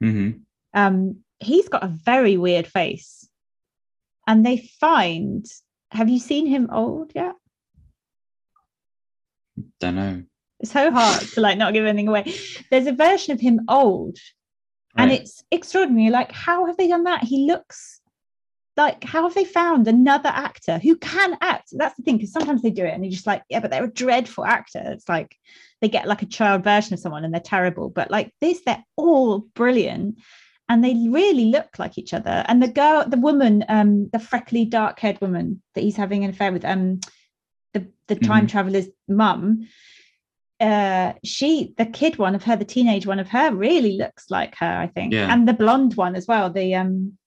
[0.03, 0.41] Mhm.
[0.73, 3.28] um he's got a very weird face
[4.29, 5.47] and they find
[5.91, 7.33] have you seen him old yet?
[9.79, 10.23] Don't know.
[10.59, 12.31] it's so hard to like not give anything away.
[12.69, 14.17] There's a version of him old
[14.95, 16.11] and it's extraordinary.
[16.11, 17.23] Like how have they done that?
[17.23, 18.01] He looks
[18.77, 21.69] like how have they found another actor who can act?
[21.71, 23.83] That's the thing because sometimes they do it and you're just like yeah but they're
[23.83, 24.83] a dreadful actor.
[24.85, 25.35] It's like
[25.81, 28.85] they get like a child version of someone and they're terrible but like this they're
[28.95, 30.19] all brilliant
[30.69, 34.63] and they really look like each other and the girl the woman um the freckly
[34.65, 36.99] dark haired woman that he's having an affair with um
[37.73, 38.49] the the time Mhm.
[38.51, 39.67] traveler's mum
[40.61, 44.55] uh she the kid one of her the teenage one of her really looks like
[44.57, 45.33] her i think Yeah.
[45.33, 47.17] and the blonde one as well the um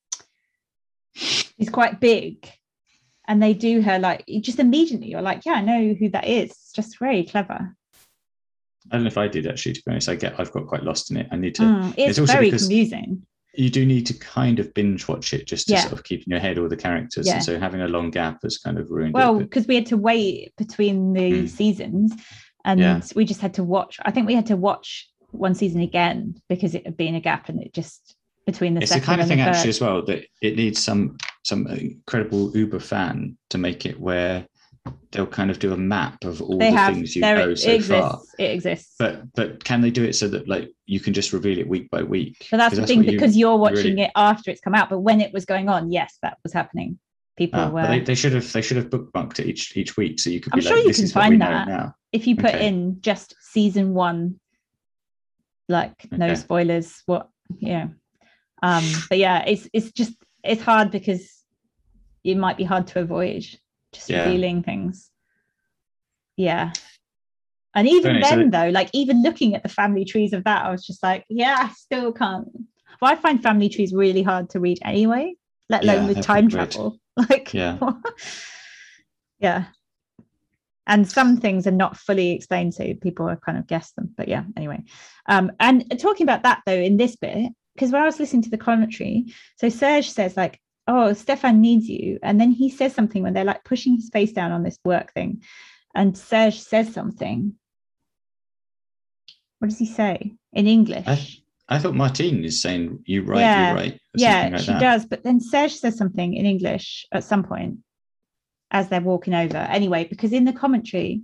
[1.14, 2.48] she's quite big
[3.28, 6.50] and they do her like just immediately you're like yeah i know who that is
[6.50, 7.74] it's just very clever
[8.90, 9.74] I don't know if I did actually.
[9.74, 11.28] To be honest, I get I've got quite lost in it.
[11.30, 11.62] I need to.
[11.62, 13.24] Mm, it's, it's also very because- confusing
[13.54, 15.80] You do need to kind of binge watch it just to Yeah.
[15.82, 17.26] sort of keep in your head all the characters.
[17.26, 17.34] Yeah.
[17.34, 19.96] And so having a long gap has kind of ruined well because we had to
[19.96, 21.48] wait between the Mm.
[21.48, 22.12] seasons
[22.64, 23.00] and Yeah.
[23.14, 26.74] we just had to watch i think we had to watch one season again because
[26.76, 28.14] it had been a gap and it just
[28.46, 31.66] between the it's the kind of thing actually as well that it needs some some
[31.66, 34.46] incredible uber fan to make it where
[35.12, 37.56] they'll kind of do a map of all they the have things you know it
[37.58, 40.98] so exists far it exists but but can they do it so that like you
[41.00, 43.58] can just reveal it week by week but that's the thing you- because you're you
[43.58, 46.38] watching really- it after it's come out but when it was going on yes that
[46.42, 46.98] was happening
[47.36, 50.18] people Ah, were they, they should have they should have bookmarked it each each week
[50.18, 51.92] so you could be I'm like sure you this can is what we find that.
[52.12, 52.66] if you put Okay.
[52.66, 54.40] in just season one
[55.68, 56.34] like no Okay.
[56.34, 57.88] spoilers what yeah
[58.62, 61.42] um but yeah it's it's just it's hard because
[62.24, 63.44] it might be hard to avoid
[63.92, 64.24] just Yeah.
[64.24, 65.10] revealing things.
[66.36, 66.72] Yeah.
[67.74, 70.64] And even so then, it- though, like even looking at the family trees of that,
[70.64, 72.48] I was just like, yeah, I still can't.
[73.00, 75.34] Well, I find family trees really hard to read anyway,
[75.68, 76.98] let alone Yeah, with time travel.
[77.16, 77.78] Like, Yeah.
[79.38, 79.64] yeah.
[80.86, 84.12] And some things are not fully explained, so people are kind of guess them.
[84.16, 84.82] But yeah, anyway.
[85.26, 88.50] Um, and talking about that though, in this bit, because when I was listening to
[88.50, 89.26] the commentary,
[89.56, 93.44] so Serge says like, "Oh, Stéphane needs you," and then he says something when they're
[93.44, 95.42] like pushing his face down on this work thing,
[95.94, 97.54] and Serge says something.
[99.58, 101.04] What does he say in English?
[101.06, 101.24] I,
[101.68, 103.70] I thought Martine is saying you right, Yeah.
[103.70, 104.00] you right.
[104.16, 104.80] yeah, like she that.
[104.80, 105.06] does.
[105.06, 107.78] But then Serge says something in English at some point
[108.72, 109.58] as they're walking over.
[109.58, 111.22] Anyway, because in the commentary,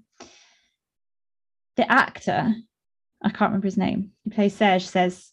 [1.77, 2.55] the actor,
[3.23, 5.33] I can't remember his name, who plays Serge, says,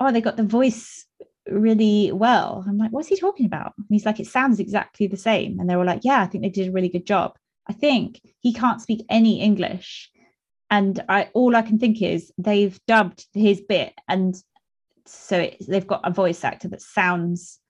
[0.00, 1.06] Oh, they got the voice
[1.48, 2.64] really well.
[2.66, 3.74] I'm like, What's he talking about?
[3.76, 5.60] And he's like, It sounds exactly the same.
[5.60, 7.36] And they were like, Yeah, I think they did a really good job.
[7.66, 10.10] I think he can't speak any English.
[10.70, 14.36] And I all I can think is they've dubbed his bit and
[15.04, 17.60] so it, they've got a voice actor that sounds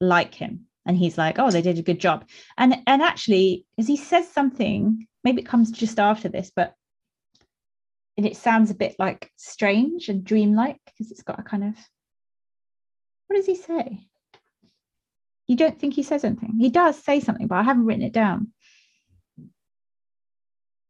[0.00, 3.86] like him and he's like oh they did a good job and and actually as
[3.86, 6.74] he says something maybe it comes just after this but
[8.16, 11.74] and it sounds a bit like strange and dreamlike because it's got a kind of
[13.32, 14.06] what does he say
[15.46, 18.12] you don't think he says anything he does say something but i haven't written it
[18.12, 18.48] down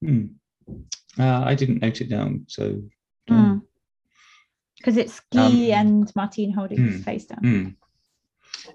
[0.04, 0.24] Hmm.
[1.16, 2.82] Uh, I didn't note it down, so.
[3.28, 7.68] because it's Guy Um, and Martine holding his hmm, face down Hmm.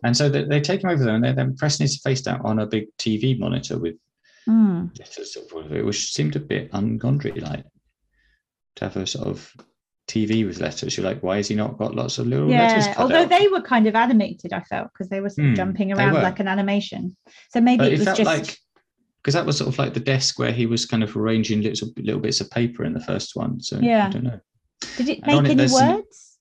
[0.03, 2.39] And so they, they take him over there and they're then pressing his face down
[2.45, 3.95] on a big TV monitor with
[4.45, 4.86] Hmm.
[4.97, 7.65] letters it, which seemed a bit ungondry like
[8.77, 9.53] to have a sort of
[10.08, 10.96] TV with letters.
[10.98, 12.86] You're like, why has he not got lots of little letters?
[12.88, 13.30] yeah cut although out?
[13.30, 16.13] they were kind of animated i felt because they were sort of Hmm, jumping around
[16.13, 17.15] like an animation
[17.52, 18.58] so maybe But it it was just like
[19.22, 21.89] because that was sort of like the desk where he was kind of arranging little
[21.98, 23.60] little bits of paper in the first one.
[23.62, 24.08] So Yeah.
[24.08, 24.39] I don't know.
[24.96, 26.38] did it and make any some- words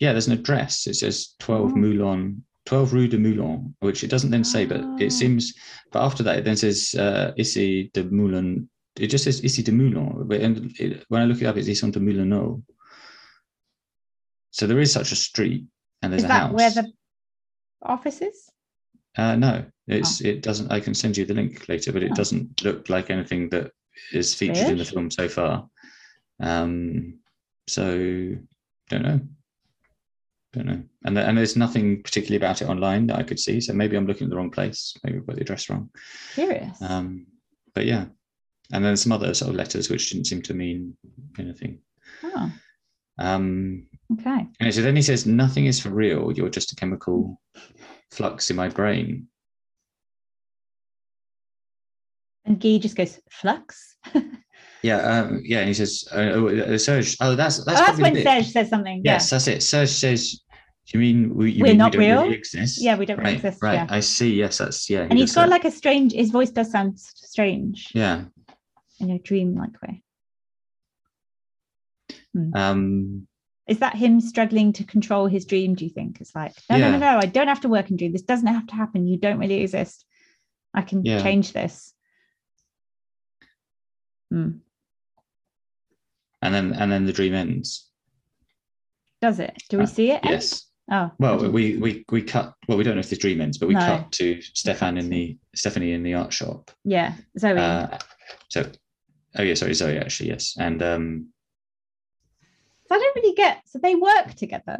[0.00, 0.86] Yeah, there's an address.
[0.88, 1.76] It says 12 Oh.
[1.76, 5.54] Moulin, 12 Rue de Moulin, which it doesn't then say, but it seems.
[5.92, 8.68] But after that, it then says uh, Ici de Moulin.
[8.96, 10.26] It just says Issy de Moulin.
[10.26, 12.62] But and it, when I look it up, it's Ici de Moulineau.
[14.50, 15.64] So there is such a street,
[16.02, 16.52] and there's is a that house.
[16.52, 16.92] where the
[17.82, 18.50] office is
[19.16, 20.70] Uh, no, it's it doesn't.
[20.72, 22.14] I can send you the link later, but it Oh.
[22.14, 23.72] doesn't look like anything that
[24.12, 25.68] is featured in the film so far.
[26.40, 27.18] Um,
[27.66, 27.84] so
[28.90, 29.20] don't know,
[30.52, 33.60] don't know, and th- and there's nothing particularly about it online that I could see.
[33.60, 34.94] So maybe I'm looking at the wrong place.
[35.04, 35.90] Maybe I've got the address wrong.
[36.34, 37.26] curious Um,
[37.74, 38.06] but yeah,
[38.72, 40.96] and then some other sort of letters which didn't seem to mean
[41.38, 41.80] anything.
[42.22, 42.52] oh
[43.18, 46.32] Um, okay and so then he says, "Nothing is for real.
[46.32, 47.40] You're just a chemical
[48.10, 49.28] flux in my brain."
[52.44, 53.96] and Guy just goes flux
[54.82, 57.16] Yeah, um, yeah, and he says, uh, oh, uh, Serge.
[57.20, 58.22] Oh, that's that's, oh, that's when.
[58.22, 59.62] Serge says something Yes, that's it.
[59.62, 60.40] Serge says,
[60.86, 62.22] do "You mean we, you We're mean not we don't real?
[62.22, 63.86] really exist?" Yeah, we don't really right, exist, Right, yeah.
[63.90, 64.34] I see.
[64.34, 65.04] Yes, that's yeah.
[65.04, 65.50] he and he's got that.
[65.50, 68.26] like a strange his voice does sound strange yeah.
[69.00, 70.02] in a dream like way
[72.54, 73.26] Um,
[73.68, 76.84] is that him struggling to control his dream do you think it's like no no
[76.86, 76.90] Yeah.
[76.92, 79.18] no no i don't have to work and dream this doesn't have to happen you
[79.18, 80.04] don't really exist
[80.74, 81.22] i can Yeah.
[81.22, 81.92] change this
[84.30, 84.50] Hmm.
[86.42, 87.90] and then and then the dream ends.
[89.22, 90.32] does it do we Uh, see it end?
[90.32, 90.66] Yes.
[90.92, 92.54] oh Well, we we we cut.
[92.68, 93.80] Well, we don't know if the dream ends, but we No.
[93.80, 96.70] cut to Stéphane in the Stephanie in the art shop.
[96.84, 97.98] yeah zoe Uh,
[98.50, 98.70] so,
[99.38, 99.96] oh yeah, sorry, Zoe.
[99.98, 101.28] Actually, yes, and um,
[102.88, 103.62] So I don't really get.
[103.66, 104.78] So they work together.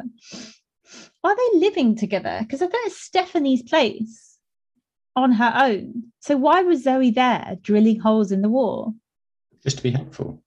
[1.23, 2.39] Are they living together?
[2.41, 4.37] Because I thought it's Stephanie's place
[5.15, 6.11] on her own.
[6.19, 8.95] So why was Zoe there drilling holes in the wall?
[9.61, 10.41] just to be helpful.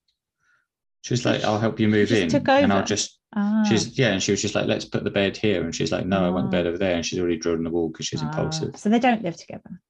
[1.03, 4.13] She was like, "I'll help you move in," took and I'll just Ah, She's yeah,
[4.13, 6.29] and she was just like, let's put the bed here, and she's like, no, I
[6.29, 6.61] want the Ah.
[6.63, 8.27] bed over there, and she's already drilled in the wall because she's ah.
[8.27, 8.77] impulsive.
[8.77, 9.81] So they don't live together.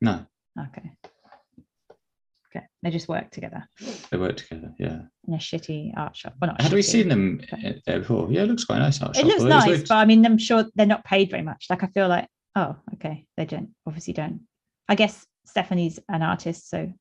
[0.00, 0.26] No,
[0.58, 0.92] Okay.
[2.56, 2.64] Okay.
[2.82, 3.68] They just work together
[4.10, 4.72] they work together.
[4.78, 5.00] Yeah.
[5.26, 6.34] in a shitty art shop.
[6.40, 7.68] Well, not Had we seen them Okay.
[7.68, 8.28] uh, there before?
[8.30, 9.02] Yeah, it looks quite nice.
[9.02, 11.66] art It shop, looks nice, but I mean, I'm sure they're not paid very much.
[11.68, 14.42] Like I feel like, oh, okay, they don't obviously don't.
[14.88, 16.92] I guess Stephanie's an artist, so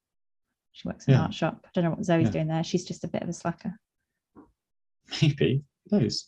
[0.71, 1.61] she works in an art shop.
[1.65, 2.31] I don't know what Zoe's Yeah.
[2.31, 2.63] doing there.
[2.63, 3.73] She's just a bit of a slacker.
[5.21, 6.27] maybe who knows.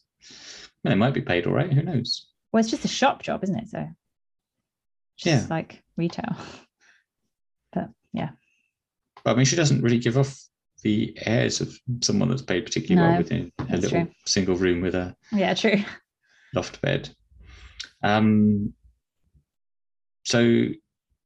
[0.83, 1.71] Well, they might be paid all right.
[1.73, 2.27] Who knows?
[2.51, 3.69] Well, it's just a shop job, isn't it?
[3.69, 3.79] So
[5.23, 5.35] Yeah.
[5.37, 6.35] just like retail.
[7.73, 8.29] But yeah,
[9.27, 10.41] But I mean, she doesn't really give off
[10.83, 14.11] the airs of someone that's paid particularly well within a little true.
[14.25, 15.83] single room with a yeah, true.
[16.55, 17.09] loft bed.
[18.01, 18.73] Um,
[20.23, 20.67] so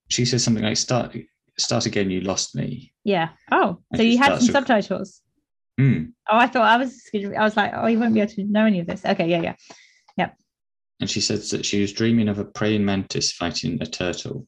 [0.07, 1.15] she says something like start
[1.59, 3.29] start again you lost me Yeah.
[3.51, 5.21] Oh, And so you had some subtitles.
[5.77, 6.05] Hmm.
[6.27, 6.99] Oh, I thought I was.
[7.13, 9.05] I was like, oh, you won't be able to know any of this.
[9.05, 9.55] Okay, yeah, yeah.
[10.17, 10.37] Yep.
[11.01, 14.47] And she says that she was dreaming of a praying mantis fighting a turtle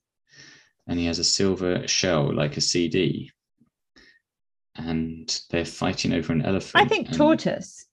[0.87, 3.31] and he has a silver shell like a cd
[4.75, 7.85] and they're fighting over an elephant I think and- tortoise.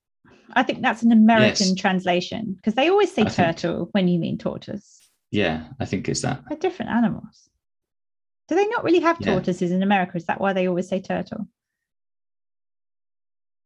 [0.53, 1.75] I think that's an American Yes.
[1.81, 4.99] translation because they always say I think- turtle when you mean tortoise.
[5.31, 7.49] yeah i think it's that They're different animals.
[8.49, 9.35] Do they not really have Yeah.
[9.35, 10.17] tortoises in America?
[10.17, 11.47] Is that why they always say turtle?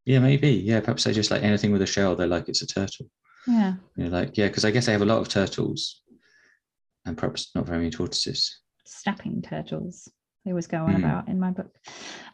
[0.04, 2.66] yeah maybe yeah perhaps they just like anything with a shell they're like it's a
[2.66, 3.06] turtle
[3.46, 3.74] Yeah.
[3.96, 6.02] you're like yeah because i guess they have a lot of turtles
[7.06, 10.08] and perhaps not very many tortoises snapping turtles
[10.44, 11.04] they always go on Hmm.
[11.04, 11.74] about in my book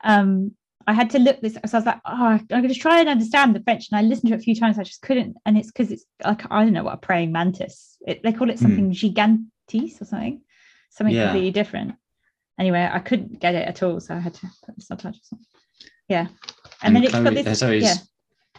[0.03, 0.51] um
[0.91, 3.09] i had to look this so i was like oh i'm going to try and
[3.09, 5.57] understand the french and i listened to it a few times i just couldn't and
[5.59, 8.59] it's because it's like i don't know what a praying mantis it, they call it
[8.59, 10.41] something gigantis or something
[10.91, 11.21] something Hmm.
[11.21, 11.25] Yeah.
[11.27, 11.95] completely different
[12.59, 15.39] anyway i couldn't get it at all so i had to put the subtitles on
[16.09, 16.27] yeah
[16.83, 17.95] and, then it's got Chloe- this so he's yeah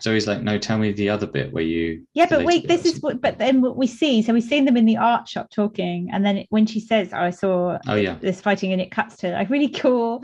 [0.01, 2.85] so he's like no tell me the other bit where you Yeah, but wait, this
[2.85, 4.21] is what, but then what we see.
[4.21, 7.09] So we've seen them in the art shop talking, and then it, when she says,
[7.13, 10.23] oh, "I saw oh yeah this fighting," and it cuts to like really cool,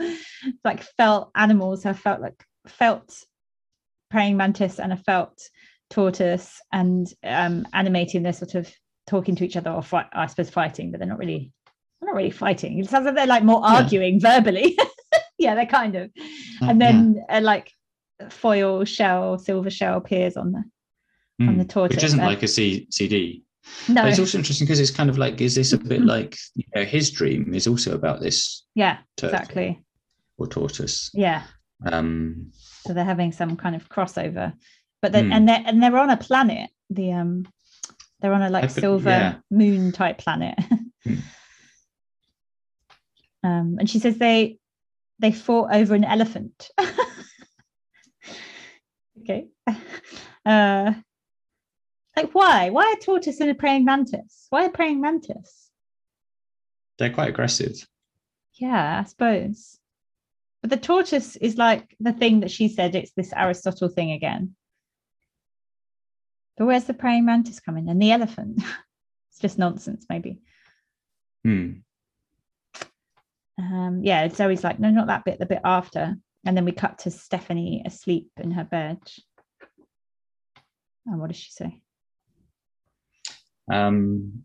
[0.64, 1.86] like felt animals.
[1.86, 3.24] I felt like felt
[4.10, 5.40] praying mantis and a felt
[5.90, 8.22] tortoise, and um, animating.
[8.22, 8.70] They're sort of
[9.06, 11.52] talking to each other, or fight, I suppose fighting, but they're not really,
[12.00, 12.78] they're not really fighting.
[12.78, 13.76] It sounds like they're like more Yeah.
[13.76, 14.76] arguing verbally.
[15.38, 16.10] yeah, they're kind of.
[16.60, 16.90] And Yeah.
[16.92, 17.72] then uh, like
[18.30, 20.64] foil shell, silver shell appears on the
[21.46, 21.68] on the Mm.
[21.68, 22.26] tortoise which isn't there.
[22.28, 23.44] like a C- cd
[23.86, 24.02] no.
[24.02, 26.64] But it's also interesting because it's kind of like, is this a bit like you
[26.74, 29.82] know, his dream is also about this yeah, turtle exactly.
[30.38, 31.10] or tortoise?
[31.12, 31.42] Yeah.
[31.84, 34.54] Um, So they're having some kind of crossover,
[35.02, 35.32] but then Hmm.
[35.32, 36.70] and they're and they're on a planet.
[36.90, 37.46] The um,
[38.20, 39.34] they're on a like silver yeah.
[39.50, 40.58] moon type planet.
[41.04, 41.14] Hmm.
[43.44, 44.58] um, and she says they
[45.20, 46.70] they fought over an elephant.
[49.28, 49.48] okay.
[50.46, 50.94] Uh,
[52.16, 52.70] like why?
[52.70, 54.46] Why a tortoise and a praying mantis?
[54.48, 55.68] Why a praying mantis?
[56.98, 57.86] they're quite aggressive.
[58.54, 59.78] Yeah, I suppose.
[60.60, 64.56] But the tortoise is like the thing that she said it's this Aristotle thing again.
[66.56, 67.88] But where's the praying mantis coming?
[67.88, 68.56] And the elephant?
[69.30, 70.40] it's just nonsense, maybe.
[71.44, 71.72] Hmm.
[73.56, 76.16] Um, yeah, Zoe's like, no, not that bit, the bit after.
[76.44, 78.98] And then we cut to Stéphanie asleep in her bed.
[81.06, 81.80] And what does she say?
[83.70, 84.44] Um,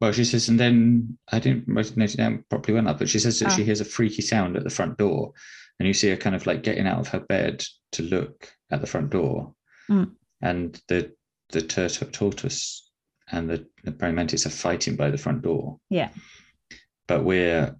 [0.00, 3.18] well, she says, and then I didn't note it down properly when up, but she
[3.18, 3.64] says that she Ah.
[3.64, 5.32] hears a freaky sound at the front door,
[5.78, 8.80] and you see her kind of like getting out of her bed to look at
[8.80, 9.54] the front door,
[9.88, 10.14] Mm.
[10.40, 11.14] and the
[11.50, 12.90] the turtle tortoise
[13.30, 15.78] and the, the praying are fighting by the front door.
[15.90, 16.08] Yeah.
[17.06, 17.76] But we're,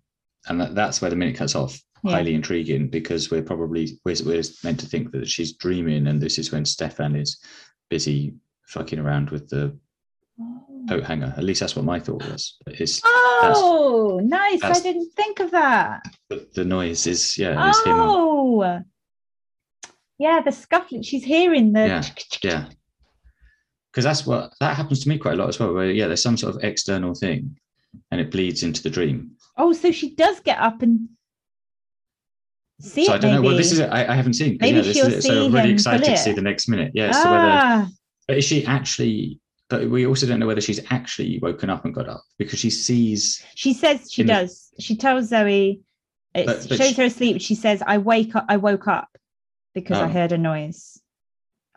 [0.47, 1.81] and that, that's where the minute cuts off.
[2.05, 2.13] Yeah.
[2.13, 6.37] Highly intriguing because we're probably we're, we're meant to think that she's dreaming, and this
[6.37, 7.41] is when Stéphane is
[7.91, 8.35] busy
[8.67, 9.79] fucking around with the
[10.41, 10.85] oh.
[10.89, 11.33] coat hanger.
[11.37, 12.57] At least that's what my thought was.
[12.67, 14.65] It's Oh, nice.
[14.65, 16.03] I didn't think of that.
[16.29, 17.95] the, the noise is yeah, is him.
[17.97, 18.83] Oh,
[20.19, 21.03] yeah, the scuffling.
[21.03, 21.87] She's hearing the.
[21.87, 22.03] Yeah,
[22.43, 22.65] Yeah,
[23.91, 25.75] because that's what that happens to me quite a lot as well.
[25.75, 27.59] Where yeah, there's some sort of external thing,
[28.11, 29.33] and it bleeds into the dream.
[29.57, 31.09] Oh, so she does get up and
[32.83, 33.13] see so.
[33.15, 33.43] I don't know.
[33.43, 33.89] Well, this is it.
[33.91, 34.59] I, I haven't seen.
[34.61, 35.23] Maybe yeah, this she'll is it.
[35.23, 36.93] So I'm really excited to see the next minute.
[36.95, 37.13] Yeah.
[37.13, 37.89] So whether ah,
[38.29, 39.39] but is she actually?
[39.69, 42.69] But we also don't know whether she's actually woken up and got up because she
[42.71, 43.43] sees.
[43.55, 44.71] she says she in the- does.
[44.79, 45.81] She tells Zoe.
[46.35, 47.41] It But- but shows she- her asleep.
[47.41, 48.47] She says, "I wake up.
[48.49, 49.09] I woke up
[49.75, 50.09] because I Oh.
[50.09, 50.99] heard a noise."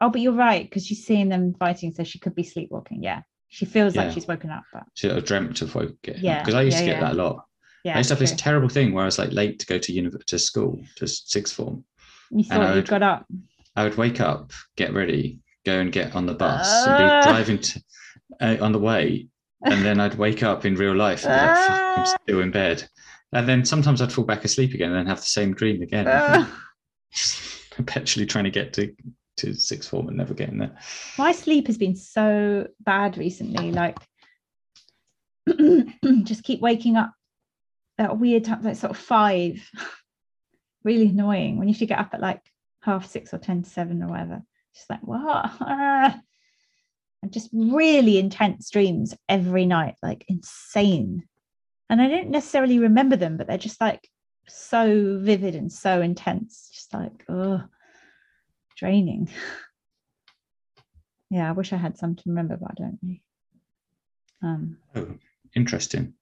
[0.02, 3.02] Oh, but you're right because she's seeing them fighting, so she could be sleepwalking.
[3.02, 5.96] Yeah, she feels like she's woken up, but She dreamt of woke.
[6.06, 7.00] Yeah, Because I used to get yeah.
[7.02, 7.46] that a lot.
[7.86, 9.78] Yeah, I used to have this terrible thing where I was like late to go
[9.78, 11.86] to uni- to school to sixth form.
[12.32, 13.26] you and thought you would- got up.
[13.78, 16.86] I would wake up, get ready, go and get on the bus, Ah.
[16.89, 17.84] and be driving to,
[18.41, 19.28] uh, on the way,
[19.64, 22.18] and then I'd wake up in real life and like, I'm Ah.
[22.24, 22.88] still in bed.
[23.34, 26.05] And then sometimes I'd fall back asleep again and then have the same dream again.
[26.07, 26.49] Ah.
[27.72, 28.93] Perpetually trying to get to,
[29.38, 30.78] to sixth form and never getting there.
[31.18, 33.97] my sleep has been so bad recently like
[36.24, 37.12] just keep waking up
[37.98, 39.70] at a weird time like sort of five.
[40.84, 42.41] Really annoying when you to get up at like
[42.82, 44.43] half six or ten to seven or whatever.
[44.76, 45.52] Just like what?
[47.24, 51.24] And just really intense dreams every night like insane.
[51.89, 54.08] And i don't necessarily remember them but they're just like
[54.48, 56.70] so vivid and so intense.
[56.72, 57.64] Just like oh
[58.78, 59.30] draining.
[61.32, 63.20] Yeah, I wish I had some to remember, but I don't.
[64.43, 65.08] Um, Oh,
[65.56, 66.14] interesting.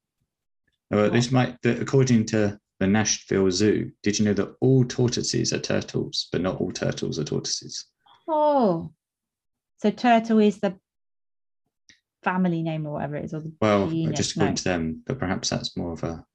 [0.92, 5.54] Well, this might, the, according to the Nashville Zoo, did you know that all tortoises
[5.54, 7.86] are turtles, but not all turtles are tortoises?
[8.28, 8.92] Oh,
[9.78, 10.76] so turtle is the
[12.24, 14.18] family name or whatever it is, or the Well, genus?
[14.18, 14.44] just No.
[14.44, 16.26] according to them, but perhaps that's more of a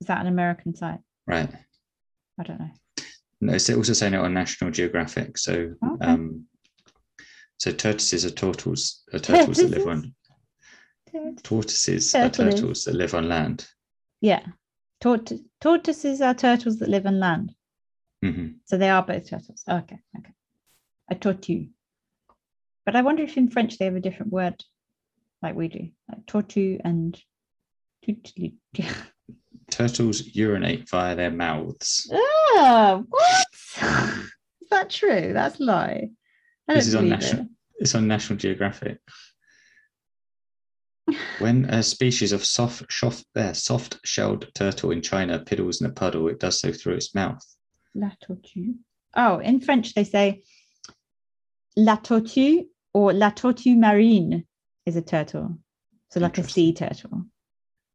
[0.00, 1.00] Is that an American site?
[1.26, 1.50] right.
[2.38, 2.70] I don't know.
[3.40, 5.38] No, it's also saying it on National Geographic.
[5.38, 6.04] So, Okay.
[6.04, 6.46] um,
[7.58, 10.14] so tortoises are turtles, are turtles that live on
[11.10, 12.54] Turt- tortoises are Turtles.
[12.54, 13.68] turtles that live on land.
[14.24, 14.46] Yeah.
[15.02, 17.54] Tort- tortoises are turtles that live on land.
[18.22, 19.62] hmm So they are both turtles.
[19.68, 19.98] Okay.
[20.18, 20.32] Okay.
[21.10, 21.68] A tortue.
[22.86, 24.64] But I wonder if in French they have a different word
[25.42, 27.20] like we do, like tortue and.
[29.70, 32.10] Turtles urinate via their mouths.
[32.12, 33.46] oh, what?
[34.62, 35.32] is that true?
[35.34, 36.08] That's a lie.
[36.68, 37.42] This is on National.
[37.42, 37.48] it.
[37.78, 39.00] It's on National Geographic.
[41.38, 46.28] When a species of soft, soft, uh, soft-shelled turtle in China piddles in a puddle,
[46.28, 47.42] it does so through its mouth.
[47.94, 48.74] La tortue.
[49.16, 50.42] Oh, in French they say
[51.76, 54.44] la tortue or la tortue marine
[54.86, 55.58] is a turtle.
[56.10, 57.24] So like a sea turtle.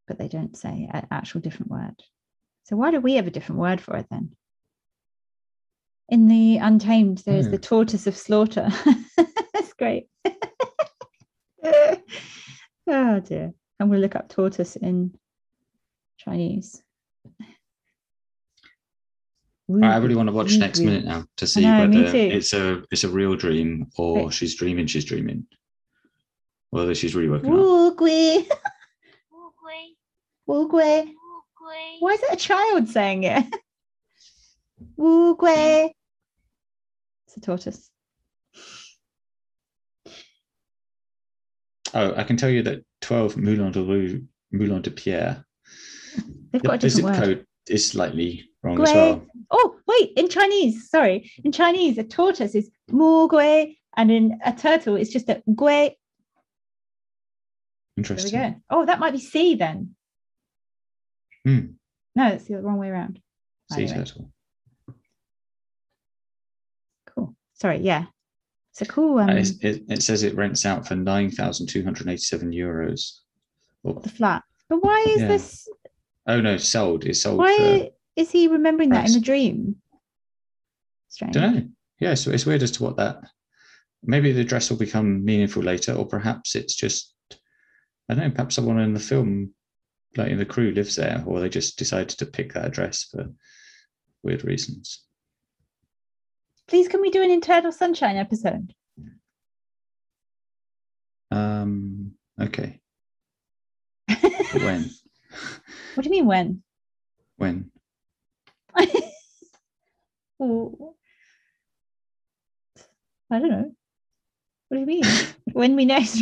[0.07, 2.01] But they don't say an actual different word.
[2.63, 4.36] So why do we have a different word for it then?
[6.09, 7.51] In the Untamed, there's Hmm.
[7.51, 8.70] the tortoise of slaughter.
[9.53, 10.07] That's great.
[12.92, 13.54] Oh dear.
[13.80, 15.16] I'm going to look up tortoise in
[16.18, 16.82] Chinese.
[19.72, 23.04] I really want to watch next minute now to see know, whether it's a it's
[23.04, 24.88] a real dream or she's dreaming.
[24.88, 25.46] She's dreaming.
[26.72, 27.52] Whether she's really woken
[32.00, 33.46] Why is it a child saying it?
[37.28, 37.92] It's a tortoise.
[41.94, 45.46] Oh, I can tell you that 12 Moulin de Rue, Moulin de Pierre,
[46.52, 47.38] They've the, got a the zip different word.
[47.38, 49.26] code is slightly wrong as well.
[49.52, 51.32] Oh, wait, in Chinese, sorry.
[51.44, 55.68] In Chinese, a tortoise is mu gui, and in a turtle, it's just a gui.
[55.68, 55.96] There
[57.98, 58.40] we Interesting.
[58.40, 58.56] go.
[58.70, 59.96] Oh, that might be C then.
[61.46, 61.60] Hmm.
[62.16, 63.20] No, it's the wrong way around.
[63.72, 63.98] Sea Anyway.
[63.98, 64.32] turtle.
[67.08, 67.36] Cool.
[67.54, 68.06] Sorry, yeah.
[68.80, 73.19] It's a cool um Uh, it, it says it rents out for 9,287 euros.
[73.84, 74.43] Or, the flat.
[74.69, 75.27] But why is Yeah.
[75.27, 75.67] this
[76.27, 77.03] oh no, sold.
[77.05, 79.75] It's sold why is he remembering that in a dream?
[81.09, 81.34] Strange.
[81.34, 81.67] don't know.
[81.99, 83.21] Yeah, so it's weird as to what that.
[84.01, 87.13] Maybe the dress will become meaningful later, or perhaps it's just.
[88.07, 88.32] I don't know.
[88.32, 89.53] Perhaps someone in the film,
[90.15, 93.27] like in the crew, lives there, or they just decided to pick that address for
[94.23, 95.03] weird reasons.
[96.70, 98.76] Please can we do an Eternal Sunshine episode?
[101.32, 102.11] Um.
[102.39, 102.80] Okay.
[104.53, 104.89] When?
[105.95, 106.63] What do you mean when?
[107.38, 107.72] When?
[110.41, 110.95] Well,
[113.30, 113.72] I don't know.
[114.70, 115.03] What do you mean?
[115.51, 116.22] when we next?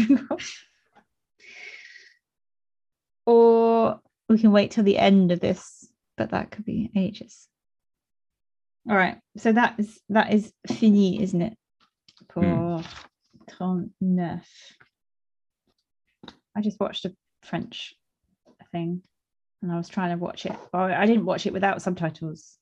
[3.27, 5.87] Or we can wait till the end of this,
[6.17, 7.47] but that could be ages.
[8.89, 9.17] All right.
[9.37, 11.57] So that is that is fini, isn't it?
[12.29, 12.81] Pour hmm.
[13.59, 14.41] 39.
[16.55, 17.95] I just watched a French
[18.71, 19.01] thing
[19.61, 20.55] and I was trying to watch it.
[20.73, 22.57] Well, I didn't watch it without subtitles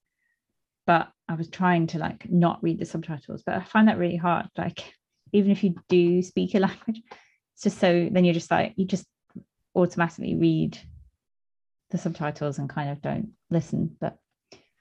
[0.86, 4.16] but I was trying to like not read the subtitles, but I find that really
[4.16, 4.48] hard.
[4.58, 4.94] Like,
[5.32, 7.02] even if you do speak a language,
[7.54, 9.06] it's just so then you're just like, you just
[9.76, 10.78] automatically read
[11.92, 13.96] the subtitles and kind of don't listen.
[14.00, 14.18] But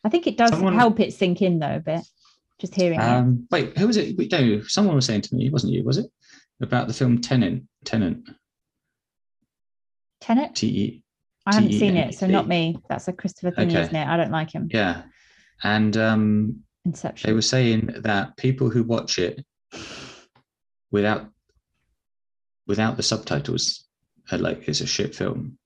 [0.04, 2.02] I think it does Someone- help it sink in though a bit,
[2.60, 3.02] just hearing it.
[3.04, 3.46] Um.
[3.50, 3.76] Wait.
[3.78, 4.16] Who was it?
[4.16, 4.62] Wait, no.
[4.64, 5.48] Someone was saying to me.
[5.50, 6.06] Wasn't you, was it?
[6.60, 7.64] About the film Tenant.
[7.84, 8.28] Tenant.
[10.20, 10.54] Tenant.
[10.56, 11.02] T E.
[11.46, 12.78] I haven't seen it, so not me.
[12.88, 13.82] That's a Christopher thing, Okay.
[13.82, 14.06] isn't it?
[14.08, 14.68] I don't like him.
[14.72, 15.02] Yeah.
[15.62, 17.28] And um, Inception.
[17.28, 19.44] they were saying that people who watch it
[20.90, 21.28] without
[22.66, 23.84] without the subtitles
[24.32, 25.58] are like it's a shit film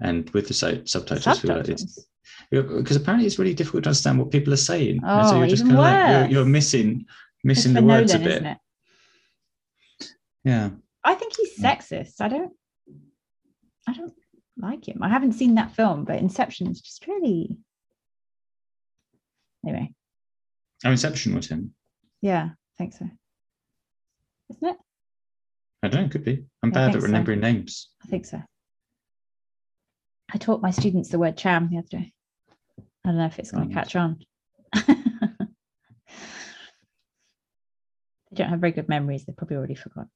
[0.00, 2.06] and with the sub- subtitles feel like it's Subtitles.
[2.50, 5.80] Because apparently it's really difficult to understand what people are saying and Oh, even kinda
[5.80, 7.06] like you're, you're missing
[7.44, 8.56] missing the words Nolan, a bit
[10.44, 10.70] yeah
[11.04, 12.20] I think he's sexist.
[12.20, 12.52] I don't
[13.88, 14.12] I don't
[14.58, 15.02] like him.
[15.02, 17.56] I haven't seen that film, but Inception is just really
[19.66, 19.92] anyway.
[20.84, 21.74] oh inception was him
[22.20, 23.08] Yeah, I think so.
[24.50, 24.76] Isn't it?
[25.82, 27.06] i don't know could be i'm I bad at so.
[27.06, 28.42] remembering names I think so.
[30.32, 32.12] I taught my students the word cham the other day.
[33.04, 34.18] I don't know if it's going Oh, to catch on.
[34.74, 34.84] they
[38.34, 39.24] don't have very good memories.
[39.24, 40.10] They've probably already forgotten.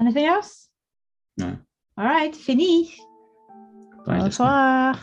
[0.00, 0.68] Anything else?
[1.36, 1.58] no
[1.96, 2.94] All right, fini.
[4.06, 4.46] Bye, listener.
[4.46, 5.00] Bonsoir.